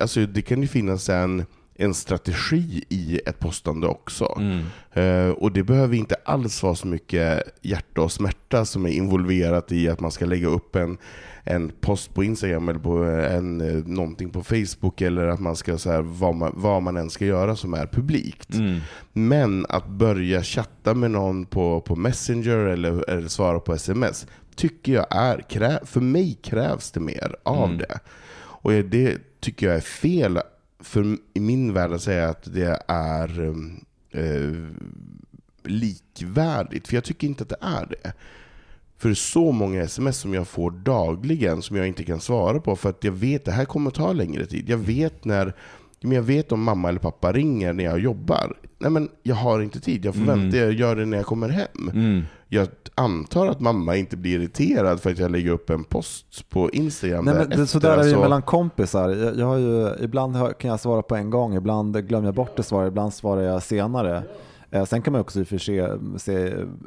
[0.00, 1.44] Alltså det kan ju finnas en
[1.74, 4.38] en strategi i ett postande också.
[4.38, 4.64] Mm.
[4.92, 9.72] Eh, och det behöver inte alls vara så mycket hjärta och smärta som är involverat
[9.72, 10.98] i att man ska lägga upp en,
[11.44, 15.78] en post på Instagram eller på en, eh, någonting på Facebook eller att man ska
[15.78, 18.54] så här, vad, man, vad man än ska göra som är publikt.
[18.54, 18.80] Mm.
[19.12, 24.92] Men att börja chatta med någon på, på Messenger eller, eller svara på sms tycker
[24.92, 27.78] jag är, krä, för mig krävs det mer av Mm.
[27.78, 27.98] det.
[28.34, 30.38] Och det tycker jag är fel
[30.80, 34.52] för i min värld att säga att det är um, eh,
[35.64, 38.12] likvärdigt, för jag tycker inte att det är det.
[39.02, 42.60] För det är så många sms som jag får dagligen som jag inte kan svara
[42.60, 44.68] på för att jag vet att det här kommer ta längre tid.
[44.70, 45.52] Jag vet när
[46.00, 48.56] men jag vet om mamma eller pappa ringer när jag jobbar.
[48.78, 50.40] Nej men jag har inte tid, jag får Mm.
[50.40, 51.90] vänta, jag gör det när jag kommer hem.
[51.94, 52.22] Mm.
[52.48, 56.70] Jag antar att mamma inte blir irriterad för att jag lägger upp en post på
[56.70, 57.66] Instagram Nej, men det, därefter.
[57.66, 59.08] så där är det ju Alltså- mellan kompisar.
[59.08, 62.56] Jag, jag har ju, ibland kan jag svara på en gång, ibland glömmer jag bort
[62.56, 64.22] det svaret, ibland svarar jag senare.
[64.74, 66.36] Eh, sen kan man också i och för sig se,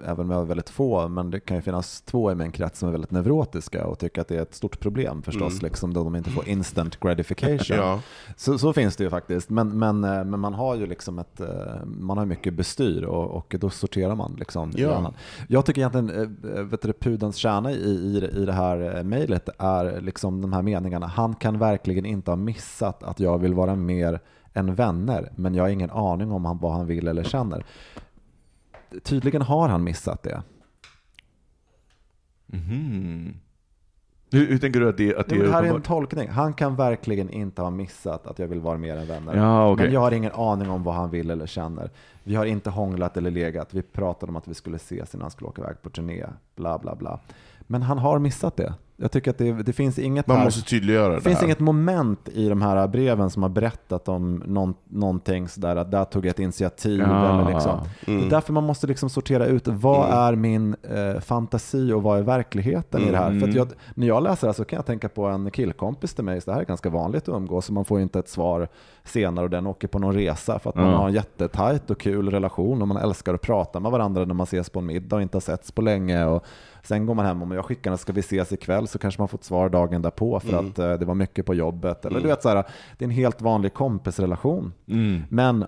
[0.05, 2.79] även om jag har väldigt få, men det kan ju finnas två i min krets
[2.79, 5.63] som är väldigt neurotiska och tycker att det är ett stort problem förstås, Mm.
[5.63, 7.77] liksom, då de inte får instant gratification.
[7.85, 7.99] Ja.
[8.35, 11.39] Så, så finns det ju faktiskt, men, men, eh, men man har ju liksom ett,
[11.41, 11.47] eh,
[11.85, 14.35] man har mycket bestyr och, och då sorterar man.
[14.39, 15.13] Liksom Ja.
[15.47, 16.37] Jag tycker egentligen,
[16.69, 21.07] vet du, pudelns kärna i, i, i det här mejlet är liksom de här meningarna.
[21.07, 24.19] Han kan verkligen inte ha missat att jag vill vara mer
[24.55, 27.65] än vänner, men jag har ingen aning om han, vad han vill eller känner.
[29.03, 30.43] Tydligen har han missat det.
[32.45, 33.33] Mhm.
[34.31, 36.29] Hur, hur tänker du att det, att det Det, är här är en tolkning.
[36.29, 39.35] Han kan verkligen inte ha missat att jag vill vara mer än vänner.
[39.35, 39.85] Ja, okej.
[39.85, 41.91] Men jag har ingen aning om vad han vill eller känner.
[42.23, 43.73] Vi har inte hånglat eller legat.
[43.73, 46.25] Vi pratade om att vi skulle ses innan han skulle åka iväg på turné.
[46.55, 47.19] Bla, bla, bla.
[47.59, 48.73] Men han har missat det.
[48.97, 51.45] Jag tycker att det, det finns inget Man här- måste tydliggöra det det finns här.
[51.45, 56.05] inget moment i de här breven som har berättat om någon, någonting sådär att där
[56.05, 56.99] tog jag ett initiativ.
[56.99, 57.29] Ja.
[57.41, 57.79] Eller liksom.
[58.05, 58.29] Det är Mm.
[58.29, 60.17] därför man måste liksom sortera ut vad Mm.
[60.19, 63.27] är min eh, fantasi och vad är verkligheten i det här.
[63.27, 63.39] Mm.
[63.41, 66.13] För att jag, när jag läser det här så kan jag tänka på en killkompis
[66.13, 68.29] till mig, så det här är ganska vanligt att umgås, så man får inte ett
[68.29, 68.67] svar
[69.03, 72.29] senare och den åker på någon resa för att man har en jättetajt och kul
[72.31, 75.21] relation och man älskar att prata med varandra när man ses på en middag och
[75.21, 76.25] inte har setts på länge.
[76.25, 76.45] Och
[76.83, 79.27] sen går man hem och jag skickar en ska vi ses ikväll så kanske man
[79.27, 80.69] får ett svar dagen därpå för Mm.
[80.69, 82.05] att eh, det var mycket på jobbet.
[82.05, 82.55] Eller du vet så här,
[82.97, 84.73] det är en helt vanlig kompisrelation.
[84.87, 85.21] Mm.
[85.29, 85.65] Men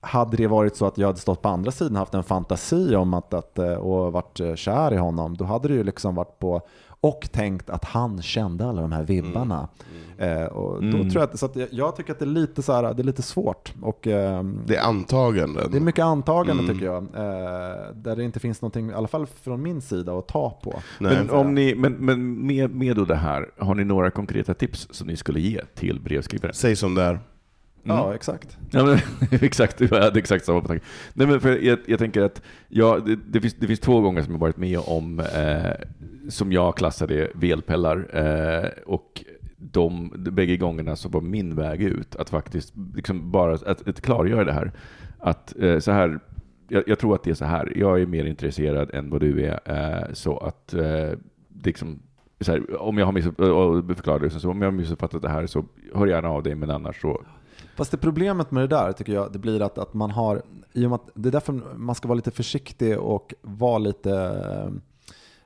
[0.00, 2.96] hade det varit så att jag hade stått på andra sidan och haft en fantasi
[2.96, 6.14] om att, att eh, och varit eh, kär i honom, då hade det ju liksom
[6.14, 6.60] varit på
[7.00, 9.68] och tänkt att han kände alla de här vibbarna.
[10.18, 11.10] Eh, och då Mm.
[11.10, 13.04] tror jag, att, så att jag, tycker att det är lite, så här, det är
[13.04, 13.74] lite svårt.
[13.82, 15.70] Och, ehm, Det är antaganden.
[15.70, 16.74] det är mycket antagande Mm.
[16.74, 17.02] tycker jag.
[17.02, 20.74] Eh, där det inte finns någonting, i alla fall från min sida, att ta på.
[21.00, 21.14] Nej.
[21.16, 24.88] Men, om ni, men, men med, med då det här, har ni några konkreta tips
[24.90, 26.54] som ni skulle ge till brevskrivaren?
[26.54, 27.20] Säg som det är.
[27.86, 27.96] Mm.
[27.96, 28.58] Ja, exakt.
[28.70, 28.98] Ja, men,
[29.42, 30.84] exakt, jag hade exakt samma tanke.
[31.14, 34.22] Nej, men för jag, jag tänker att ja, det, det, finns, det finns två gånger
[34.22, 35.72] som jag varit med om eh,
[36.28, 39.24] som jag klassade velpellar eh, och
[39.56, 44.00] de, de bägge gångerna så var min väg ut att faktiskt liksom bara att, att
[44.00, 44.72] klargöra det här.
[45.18, 46.20] Att eh, så här,
[46.68, 49.44] jag, jag tror att det är så här, jag är mer intresserad än vad du
[49.44, 50.74] är, eh, så att
[51.64, 51.98] liksom,
[52.46, 55.64] här, om jag har missuppfattat det här så
[55.94, 57.22] hör gärna av dig, men annars så
[57.76, 60.86] Fast det problemet med det där tycker jag, det blir att, att man har, i
[60.86, 64.72] och med att det är därför man ska vara lite försiktig och vara lite,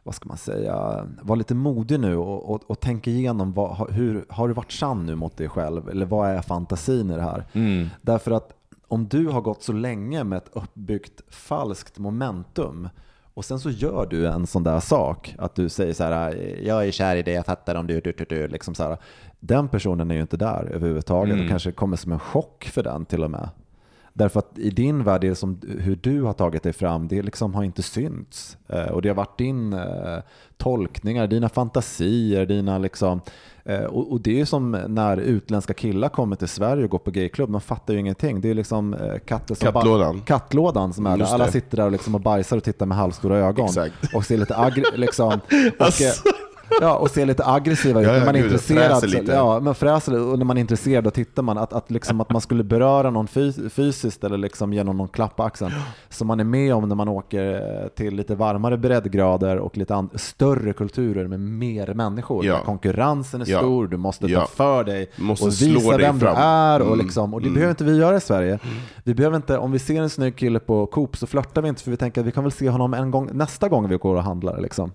[0.02, 4.24] vad ska man säga, vara lite modig nu och, och, och tänka igenom vad, hur,
[4.28, 5.88] har du varit sann nu mot dig själv?
[5.88, 7.44] Eller vad är fantasin i det här?
[7.52, 7.88] Mm.
[8.02, 8.52] Därför att
[8.88, 12.88] om du har gått så länge med ett uppbyggt falskt momentum
[13.34, 16.86] och sen så gör du en sån där sak, att du säger så här, jag
[16.86, 18.98] är kär i dig, jag fattar om du, du, du, du liksom så här.
[19.40, 21.44] Den personen är ju inte där överhuvudtaget Mm.
[21.44, 23.48] och kanske kommer som en chock för den till och med.
[24.12, 27.54] Därför att i din värld, det som, hur du har tagit dig fram, det liksom
[27.54, 28.56] har inte synts.
[28.68, 30.18] Eh, och det har varit din eh,
[30.56, 33.20] tolkningar, dina fantasier, dina liksom...
[33.64, 36.98] Eh, och, och det är ju som när utländska killar kommer till Sverige och går
[36.98, 38.40] på gayklubb, de fattar ju ingenting.
[38.40, 40.20] Det är liksom eh, katter som Kattlådan.
[40.20, 41.24] kattlådan som är där.
[41.24, 41.52] Alla det.
[41.52, 43.64] sitter där och, liksom och bajsar och tittar med halvstora ögon.
[43.66, 44.14] Exakt.
[44.14, 44.84] Och ser lite aggr...
[44.96, 45.26] liksom.
[45.78, 46.04] Och, Alltså.
[46.80, 48.06] Ja, och ser lite aggressiva ut.
[48.06, 49.32] Ja, ja, när man är gud, intresserad, lite.
[49.32, 52.30] Ja, men fräser och när man är intresserad då tittar man att, att, liksom, att
[52.30, 55.72] man skulle beröra någon fys- fysiskt eller liksom genom någon klapp på axeln
[56.08, 60.06] som man är med om när man åker eh, till lite varmare breddgrader och lite
[60.14, 62.44] större kulturer med mer människor.
[62.46, 62.54] Ja.
[62.54, 66.34] Där konkurrensen är stor, du måste ta för dig måste och visa vem fram.
[66.34, 66.80] du är.
[66.80, 66.98] Och, Mm.
[66.98, 67.54] liksom, och det Mm.
[67.54, 68.58] behöver inte vi göra i Sverige.
[69.04, 71.82] Vi behöver inte, om vi ser en snygg kille på Coop så flörtar vi inte
[71.82, 74.16] för vi tänker att vi kan väl se honom en gång, nästa gång vi går
[74.16, 74.60] och handlar.
[74.60, 74.92] Liksom.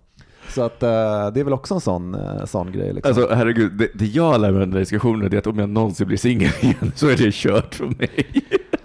[0.56, 0.90] Så att, eh,
[1.34, 2.94] det är väl också en sån, eh, sån grej.
[2.94, 3.10] Liksom.
[3.18, 6.08] Alltså herregud, det, det jag lär mig av den diskussionen är att om jag någonsin
[6.08, 8.26] blir singel igen så är det kört för mig.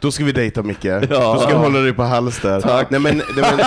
[0.01, 0.85] Då ska vi dejta Micke.
[0.85, 1.01] Ja.
[1.01, 2.61] Då ska jag hålla dig på halster.
[2.61, 2.91] Tack.
[2.91, 3.17] Nej men...
[3.17, 3.61] Nej, men...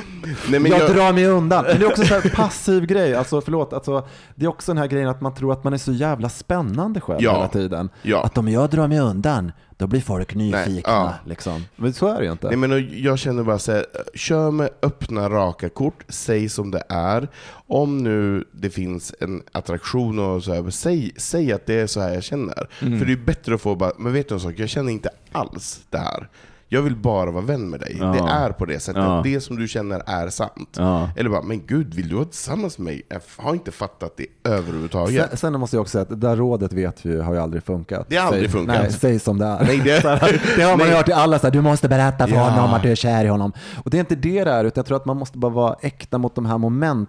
[0.48, 0.96] Nej, men jag, jag...
[0.96, 1.64] drar mig undan.
[1.64, 3.14] Men det är också en sån här passiv grej.
[3.14, 5.78] Alltså, förlåt, alltså, det är också den här grejen att man tror att man är
[5.78, 7.32] så jävla spännande själv Ja.
[7.34, 7.88] hela tiden.
[8.02, 8.22] Ja.
[8.24, 10.82] Att om jag drar mig undan, då blir folk nyfikna.
[10.92, 11.14] ja.
[11.24, 11.64] Liksom.
[11.76, 12.46] Men så är det ju inte.
[12.46, 16.82] Nej, men jag känner bara så här, kör med öppna raka kort, säg som det
[16.88, 17.28] är.
[17.66, 22.00] Om nu det finns en attraktion och så här, säg, säg att det är så
[22.00, 22.68] här jag känner.
[22.82, 22.98] Mm.
[22.98, 25.10] För det är bättre att få bara, men vet du en sak, jag känner inte
[25.32, 26.28] alls det här.
[26.72, 27.96] Jag vill bara vara vän med dig.
[28.00, 28.06] Ja.
[28.06, 29.02] Det är på det sättet.
[29.02, 29.20] Ja.
[29.24, 30.76] Det som du känner är sant.
[30.78, 31.10] Ja.
[31.16, 33.02] Eller bara, men gud, vill du vara tillsammans med mig?
[33.08, 35.28] Jag har inte fattat det överhuvudtaget.
[35.28, 37.40] Sen, sen måste jag också säga att det där rådet vet vi ju har ju
[37.40, 38.06] aldrig funkat.
[38.08, 38.82] Det har aldrig säg, funkat.
[38.82, 39.64] Nej, säg som det är.
[39.64, 40.00] Nej, det-
[40.56, 40.96] det har man Nej.
[40.96, 43.28] hört i alla, så här, du måste berätta för honom att du är kär i
[43.28, 43.52] honom.
[43.84, 45.76] Och det är inte det det är, utan jag tror att man måste bara vara
[45.80, 47.08] äkta mot de här moment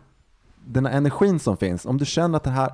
[0.66, 2.70] den här energin som finns, om du känner att det här,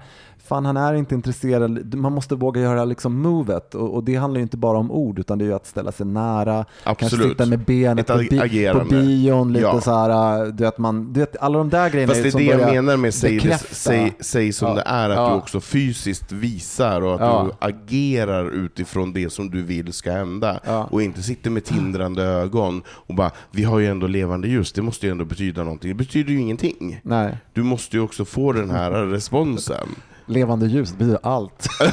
[0.48, 4.38] fan han är inte intresserad, man måste våga göra liksom movet och, och det handlar
[4.40, 7.28] ju inte bara om ord utan det är ju att ställa sig nära, kanske Absolut.
[7.30, 9.82] sitta med benet på, bi- på bion, lite Ja.
[9.82, 12.40] så här, du vet, man, du vet, alla de där grejerna Fast det är som
[12.42, 14.74] det jag menar med säg, det, säg, säg som Ja.
[14.76, 15.30] det är, att Ja.
[15.30, 20.60] du också fysiskt visar och att du agerar utifrån det som du vill ska hända.
[20.90, 24.82] Och inte sitter med tindrande ögon och bara, vi har ju ändå levande ljus, det
[24.82, 25.90] måste ju ändå betyda någonting.
[25.90, 27.00] Det betyder ju ingenting.
[27.04, 29.88] Nej, Du måste ju också få den här responsen.
[30.28, 31.68] Levande ljus blir ju allt.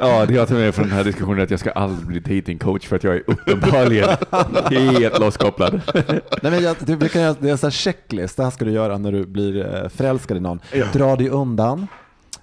[0.00, 2.86] Ja, det jag tar med från den här diskussionen att jag ska aldrig bli datingcoach
[2.86, 4.08] för att jag är uppenbarligen
[4.70, 5.80] helt losskopplad.
[6.42, 8.64] Nej, men jag, du, kan göra, det är en sån här checklist, det här ska
[8.64, 10.60] du göra när du blir eh, förälskad i någon.
[10.92, 11.86] Dra dig undan,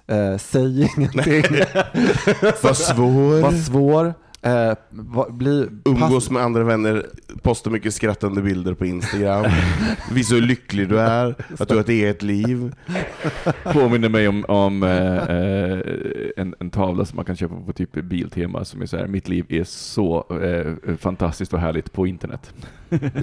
[0.06, 1.42] eh, säg ingenting,
[2.62, 7.06] Var svår, var svår, eh, var, bli, umgås med andra vänner,
[7.42, 9.44] posta mycket skrattande bilder på Instagram,
[10.12, 12.74] visa hur lycklig du är, att du har ett eget liv.
[13.64, 15.78] Påminner mig om, om eh, eh,
[16.36, 19.28] en, en tavla som man kan köpa på typ Biltema som är så här, mitt
[19.28, 22.52] liv är så eh, fantastiskt och härligt på internet.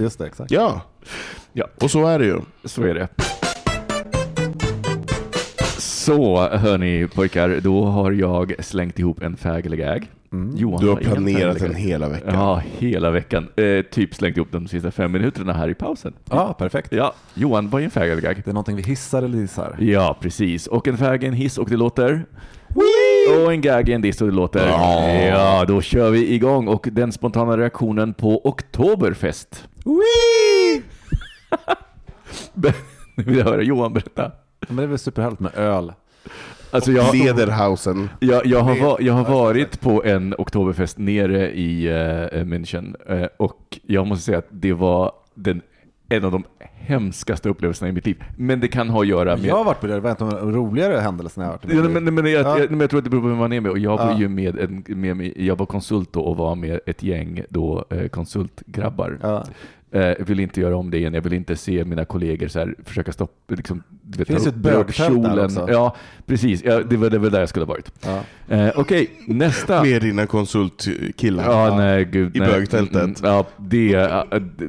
[0.00, 0.50] Just det, exakt.
[0.50, 0.82] Ja,
[1.52, 1.66] Ja.
[1.80, 2.40] och så är det ju.
[2.64, 3.08] Så är det.
[6.06, 10.10] Så hörni pojkar, då har jag slängt ihop en faglig gag.
[10.56, 12.34] Johan Du har planerat den hela veckan.
[12.34, 13.48] Ja, hela veckan.
[13.56, 16.12] Eh, typ slängt ihop de sista fem minuterna här i pausen.
[16.30, 16.92] Ja, perfekt.
[16.92, 18.36] Ja, Johan, vad är en gag?
[18.44, 19.76] Det är någonting vi hissar eller dissar.
[19.78, 20.66] Ja, precis.
[20.66, 22.24] Och en fag är en hiss och det låter...
[23.44, 24.68] Och en gag är en diss och det låter...
[24.68, 25.08] Ja.
[25.12, 26.68] Ja, då kör vi igång.
[26.68, 29.68] Och den spontana reaktionen på Oktoberfest.
[33.14, 34.32] Nu vill jag höra Johan berätta.
[34.66, 35.92] Men det är väl superhärligt med öl.
[36.70, 38.08] Alltså jag, Lederhausen.
[38.20, 43.28] jag, jag, har, va- jag har varit på en Oktoberfest nere i uh, München eh,
[43.36, 45.62] och jag måste säga att det var den,
[46.08, 46.44] en av de
[46.74, 48.24] hemskaste upplevelserna i mitt liv.
[48.36, 49.44] Men det kan ha att göra med...
[49.44, 51.72] Jag har varit på det, det var en av de roligare händelserna jag har varit
[51.76, 52.02] Ja, med.
[52.02, 52.58] men, men, jag, Ja.
[52.58, 53.70] jag, men jag tror att det beror på vem man är med.
[53.70, 54.18] Och jag var Ja.
[54.18, 57.84] ju med, en, med, med, jag var konsult då och var med ett gäng då,
[57.90, 59.18] eh, konsultgrabbar.
[59.22, 59.44] Ja.
[59.96, 61.14] Eh, jag vill inte göra om det igen.
[61.14, 64.54] Jag vill inte se mina kollegor så här, försöka stoppa, liksom, du vet, Finns ett
[64.54, 65.66] bögfält där också.
[65.70, 66.64] Ja, precis.
[66.64, 67.92] Ja, det, var, det var där jag skulle ha varit.
[68.04, 68.20] Ja.
[68.56, 69.82] Eh, Okej, nästa.
[69.84, 71.44] Med dina konsultkillar.
[71.44, 72.36] Ja, nej, gud.
[72.36, 72.48] I nej.
[72.48, 73.02] bögtältet.
[73.02, 74.10] Mm, Ja, det,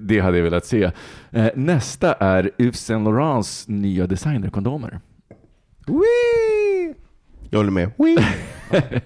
[0.01, 0.91] det hade jag velat se.
[1.31, 4.99] Eh, Nästa är Yves Saint Laurents nya designerkondomer.
[7.49, 7.91] Jag håller med.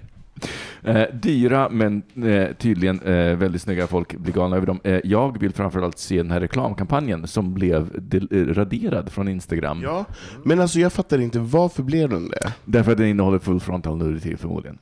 [0.84, 3.88] Eh, dyra men eh, tydligen eh, väldigt snygga.
[3.88, 4.80] Folk blir galna över dem.
[4.84, 9.80] Eh, jag vill framförallt se den här reklamkampanjen som blev del- eh, raderad från Instagram.
[9.84, 10.06] Ja,
[10.44, 12.54] men alltså jag fattar inte, varför blev den det?
[12.66, 14.78] Därför att den innehåller full frontal nudity förmodligen.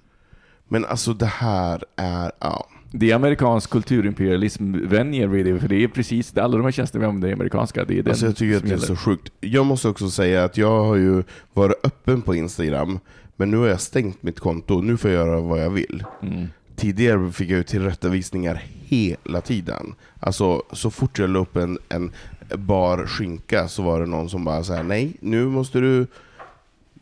[0.67, 2.67] Men alltså det här är, ja.
[2.91, 7.01] Det är amerikansk kulturimperialism, vänjer vid det, för det är precis, alla de här tjänsterna
[7.01, 7.85] vi använder är amerikanska.
[7.85, 9.31] Det är den Alltså jag tycker att det är så sjukt.
[9.39, 11.23] Jag måste också säga att jag har ju
[11.53, 12.99] varit öppen på Instagram,
[13.39, 14.81] men nu har jag stängt mitt konto.
[14.81, 16.03] Nu får jag göra vad jag vill.
[16.21, 16.47] Mm.
[16.75, 19.95] Tidigare fick jag ju tillrättavisningar hela tiden.
[20.19, 22.11] Alltså så fort jag la upp en, en
[22.55, 26.07] bar skinka så var det någon som bara så nej, nu måste du...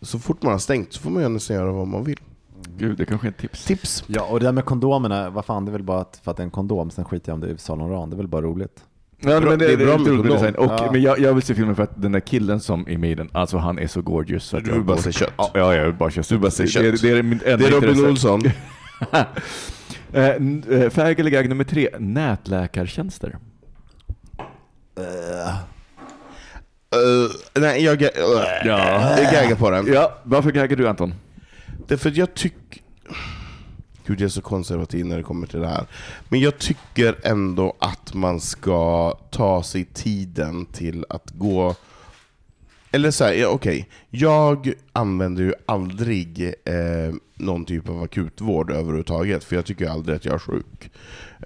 [0.01, 2.19] Så fort man har stängt så får man ju nästan göra vad man vill.
[2.77, 3.65] Gud, det kanske är ett tips.
[3.65, 4.03] Tips!
[4.07, 6.37] Ja, och det där med kondomerna, vad fan, det är väl bara att, för att
[6.37, 8.41] det är en kondom, sen skiter jag om det är Laurent, det är väl bara
[8.41, 8.83] roligt.
[9.19, 10.55] Ja, Bra- men det, det är det bra är med design.
[10.55, 10.89] Och, Ja.
[10.91, 13.15] Men jag, jag vill se filmen för att den där killen som är med i
[13.15, 14.43] den, alltså han är så gorgeous.
[14.43, 15.33] Så Du vill bara se kött?
[15.37, 16.29] Ja, ja, jag vill bara se kött.
[16.29, 16.83] Du bara se Det- kött.
[16.83, 18.05] Det, det är min enda Det är Robin.
[18.05, 18.41] Olsson.
[20.13, 23.29] Eh, eh, Fag eller gag nummer tre, nätläkartjänster.
[26.95, 28.07] Uh, nej, jag, uh,
[28.65, 29.17] Ja.
[29.17, 29.93] jag gaggar på den.
[29.93, 31.13] Ja, varför gaggar du Anton?
[31.87, 32.81] Därför att jag tycker...
[34.07, 35.85] Gud, jag är så konservativ när det kommer till det här.
[36.29, 41.75] Men jag tycker ändå att man ska ta sig tiden till att gå...
[42.91, 43.89] Eller så här, ja, okej.
[44.09, 50.25] Jag använder ju aldrig eh, någon typ av akutvård överhuvudtaget, för jag tycker aldrig att
[50.25, 50.91] jag är sjuk.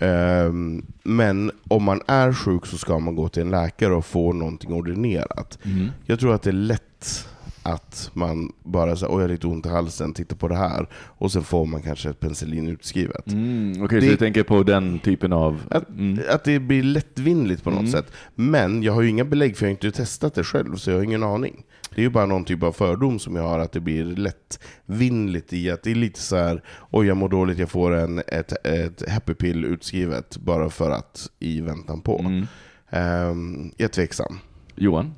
[0.02, 4.34] Ehm, men om man är sjuk så ska man gå till en läkare och få
[4.34, 5.60] någonting ordinerat.
[6.06, 7.28] Jag tror att det är lätt
[7.64, 10.88] att man bara säger oj jag har lite ont i halsen, titta på det här.
[10.94, 13.28] Och sen får man kanske ett penicillin utskrivet.
[13.32, 15.62] Mm, Okej, Det- så du tänker på den typen av...
[15.70, 16.20] Att, Mm.
[16.30, 17.92] att det blir lättvindigt på något Mm.
[17.92, 18.12] sätt.
[18.36, 20.98] Men jag har ju inga belägg för jag har inte testat det själv, så jag
[20.98, 21.64] har ingen aning.
[21.96, 25.54] Det är ju bara någon typ av fördom som jag har, att det blir lättvindigt
[25.54, 28.66] i att det är lite så här, oj jag mår dåligt, jag får en, ett,
[28.66, 32.20] ett happy pill utskrivet bara för att i väntan på.
[32.20, 32.46] Mm.
[32.90, 34.40] Ehm, jag är tveksam.
[34.76, 35.14] Johan?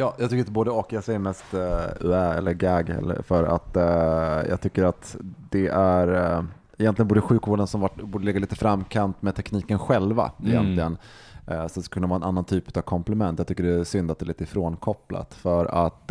[0.00, 0.92] Ja, jag tycker inte både och.
[0.92, 5.16] Jag säger mest uh, eller gag eller för att eh, jag tycker att
[5.50, 6.44] det är uh,
[6.78, 10.52] egentligen borde sjukvården som varit, borde ligga lite framkant med tekniken själva Mm.
[10.52, 10.98] egentligen.
[11.46, 13.38] Eh, så det skulle kunna vara en annan typ av komplement.
[13.38, 16.10] Jag tycker det är synd att det är lite ifrånkopplat för att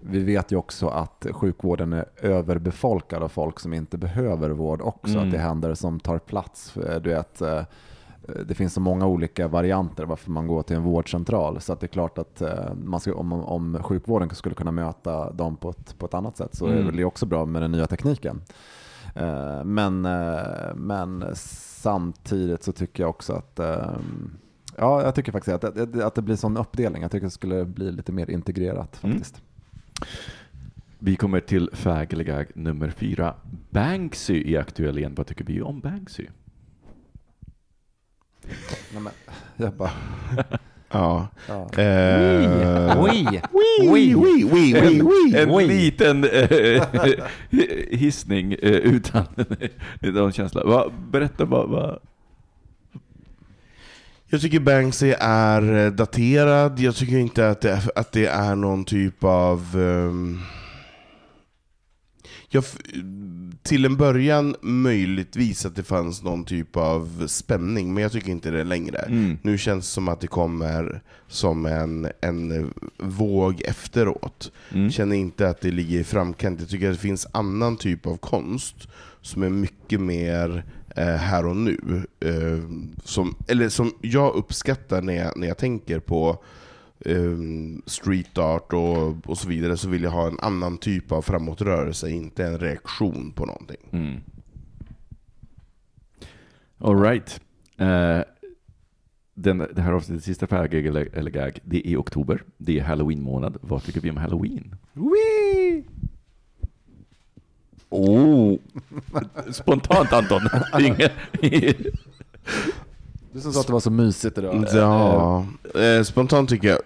[0.00, 5.12] vi vet ju också att sjukvården är överbefolkad av folk som inte behöver vård också.
[5.12, 5.24] Mm.
[5.26, 6.74] Att det händer som tar plats.
[6.74, 7.42] Du vet,
[8.46, 11.60] det finns så många olika varianter varför man går till en vårdcentral.
[11.60, 15.32] Så att det är klart att eh, man ska, om, om sjukvården skulle kunna möta
[15.32, 16.86] dem på ett, på ett annat sätt så är Mm.
[16.86, 18.40] väl det också bra med den nya tekniken.
[19.14, 23.90] Eh, Men, eh, men samtidigt så tycker jag också att eh,
[24.76, 27.02] Ja, jag tycker faktiskt att, att, att det blir sån uppdelning.
[27.02, 29.16] Jag tycker det skulle bli lite mer integrerat Mm.
[29.16, 29.42] faktiskt.
[30.98, 31.70] Vi kommer till
[32.24, 33.34] gag nummer fyra.
[33.70, 35.14] Banksy är aktuell igen.
[35.16, 36.26] Vad tycker vi om Banksy?
[38.92, 39.12] Nej, men,
[39.56, 39.90] jag bara,
[40.92, 41.28] Ja.
[41.48, 41.82] ja.
[41.82, 43.42] Eh, oj,
[43.82, 44.74] oj, oj.
[45.34, 45.66] En Oj.
[45.66, 46.82] liten eh,
[47.90, 49.24] hissning eh, utan
[50.00, 50.64] någon känsla.
[50.64, 51.68] Va, berätta vad...
[51.68, 51.98] vad
[54.26, 58.54] Jag tycker Banksy är eh, daterad, jag tycker inte att det är, att det är
[58.56, 59.66] någon typ av...
[59.74, 60.40] ehm,
[62.48, 62.64] jag,
[63.62, 68.50] till en början möjligtvis att det fanns någon typ av spänning, men jag tycker inte
[68.50, 68.98] det längre.
[68.98, 69.38] Mm.
[69.42, 74.52] Nu känns det som att det kommer som en, en våg efteråt.
[74.72, 74.90] Mm.
[74.90, 76.60] Känner inte att det ligger i framkant.
[76.60, 78.88] Jag tycker att det finns annan typ av konst
[79.20, 80.64] som är mycket mer
[80.96, 82.06] eh, här och nu.
[82.20, 82.58] Eh,
[83.04, 86.44] som, eller som jag uppskattar när jag, när jag tänker på
[87.86, 92.10] street art och, och så vidare, så vill jag ha en annan typ av framåtrörelse,
[92.10, 93.88] inte en reaktion på någonting.
[93.92, 94.20] Mm.
[96.78, 97.40] All right.
[97.76, 98.20] Eh,
[99.34, 102.42] den, det här avsnittets sista fag eller, eller gag, det är oktober.
[102.56, 103.56] Det är halloween-månad.
[103.60, 104.74] Vad tycker vi om halloween?
[107.88, 108.58] Oh.
[109.52, 110.40] Spontant Anton.
[110.72, 111.10] Inge-
[113.32, 114.66] Du som sa att det var så mysigt idag.
[114.72, 116.78] Ja, eh, spontant tycker jag...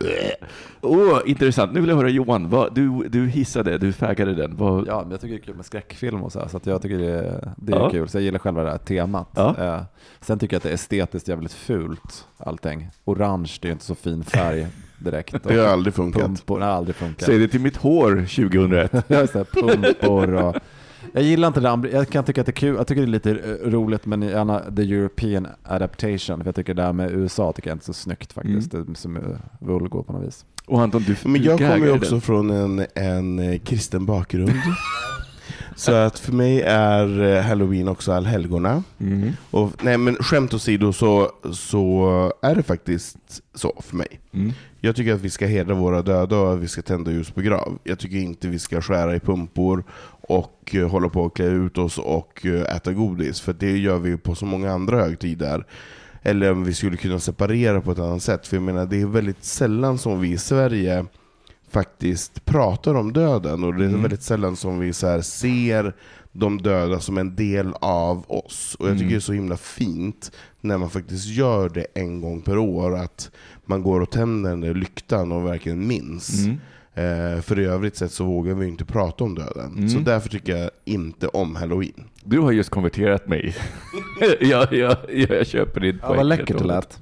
[0.83, 1.73] oh, intressant.
[1.73, 2.51] Nu vill jag höra Johan.
[2.51, 4.57] Vad, du, du hissade, du faggade den.
[4.57, 6.67] Vad, Ja, men jag tycker det är kul med skräckfilm och så, här, så att
[6.67, 7.91] jag tycker det är, det är Ja.
[7.91, 8.09] kul.
[8.09, 9.29] Så jag gillar själva det här temat.
[9.35, 9.55] Ja.
[9.59, 9.83] Eh,
[10.21, 12.89] sen tycker jag att det är estetiskt jävligt fult, allting.
[13.05, 14.67] Orange, det är ju inte så fin färg
[14.99, 15.37] direkt.
[15.49, 16.23] Det har aldrig funkat.
[16.23, 17.27] Pumpor, har aldrig funkat.
[17.27, 18.11] Säg det till mitt hår
[18.51, 18.93] 2001.
[19.09, 20.57] Ja, just det, pumpor och...
[21.17, 23.07] Jag gillar inte det där, jag kan tycka att det är kul, jag tycker det
[23.07, 27.11] är lite eh, roligt men gärna the European adaptation, för jag tycker det där med
[27.11, 30.27] USA tycker jag inte är så snyggt faktiskt, det är som är vulgo på något
[30.27, 30.45] vis.
[30.67, 34.51] Och Anton, du, Men du jag kommer ju också från en, en eh, kristen bakgrund.
[35.77, 38.83] Så att för mig är eh, halloween också allhelgona.
[39.01, 39.33] Mm.
[39.51, 43.16] Och, nej men skämt åsido så, så är det faktiskt
[43.55, 44.20] så för mig.
[44.33, 44.53] Mm.
[44.81, 47.41] Jag tycker att vi ska hedra våra döda och att vi ska tända ljus på
[47.41, 47.79] grav.
[47.85, 49.85] Jag tycker inte vi ska skära i pumpor
[50.29, 53.99] och eh, hålla på och klä ut oss och eh, äta godis, för det gör
[53.99, 55.66] vi på så många andra högtider.
[56.22, 59.07] Eller om vi skulle kunna separera på ett annat sätt, för jag menar det är
[59.07, 61.07] väldigt sällan som vi i Sverige
[61.75, 64.03] faktiskt pratar om döden, och det är Mm.
[64.03, 65.95] väldigt sällan som vi så ser
[66.33, 68.77] de döda som en del av oss.
[68.79, 69.12] Och jag tycker Mm.
[69.12, 73.31] det är så himla fint när man faktiskt gör det en gång per år, att
[73.66, 76.45] man går och tänder den där lyktan och verkligen minns.
[76.45, 76.57] Mm.
[76.97, 79.73] Eh, för i övrigt sett så vågar vi inte prata om döden.
[79.77, 79.89] Mm.
[79.89, 82.05] Så därför tycker jag inte om halloween.
[82.25, 83.57] Du har just konverterat mig.
[84.41, 84.97] jag, jag, jag,
[85.31, 86.99] jag köper din Ja, vad läckert det lät.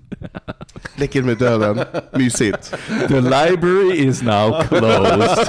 [0.97, 1.85] Läcker med döden.
[2.17, 2.75] Mysigt.
[3.09, 5.49] The library is now closed.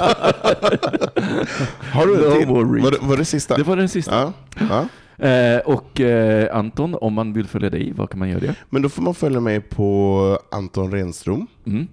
[1.92, 2.82] Har du en No till?
[2.82, 3.56] Var det, var det sista?
[3.56, 4.14] Det var den sista.
[4.14, 4.32] Ja.
[4.70, 4.88] ja.
[5.28, 8.54] Eh, och eh, Anton, om man vill följa dig, vad kan man göra det?
[8.70, 11.46] Men då får man följa mig på Anton Renström.
[11.66, 11.88] Mm.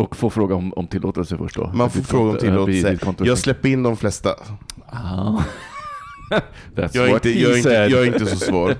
[0.00, 1.70] Och få fråga om, om tillåtelse först då?
[1.74, 2.98] Man får fråga om tillåtelse.
[3.18, 4.30] Jag släpper in de flesta.
[4.86, 5.42] Ah.
[6.74, 8.74] That's Jag är, inte, jag, är inte, jag är inte så svår.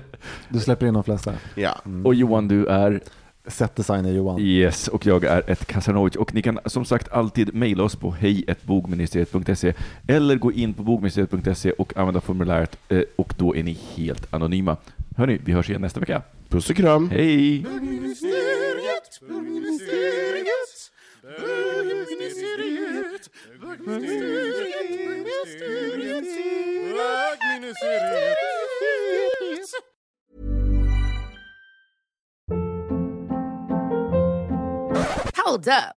[0.49, 1.33] Du släpper in de flesta.
[1.55, 1.81] Ja.
[2.03, 3.01] Och Johan, du är
[3.47, 4.39] Setdesigner Johan.
[4.39, 6.15] Yes, och jag är ett Casanovic.
[6.15, 9.73] Och ni kan som sagt alltid mejla oss på hejbogministeriet.se
[10.07, 14.77] eller gå in på bogministeriet.se och använda formuläret eh, och då är ni helt anonyma.
[15.17, 16.21] Hörni, vi hörs igen nästa vecka.
[16.49, 17.09] Puss och kram.
[17.09, 17.65] Hej!
[35.35, 36.00] Hold up.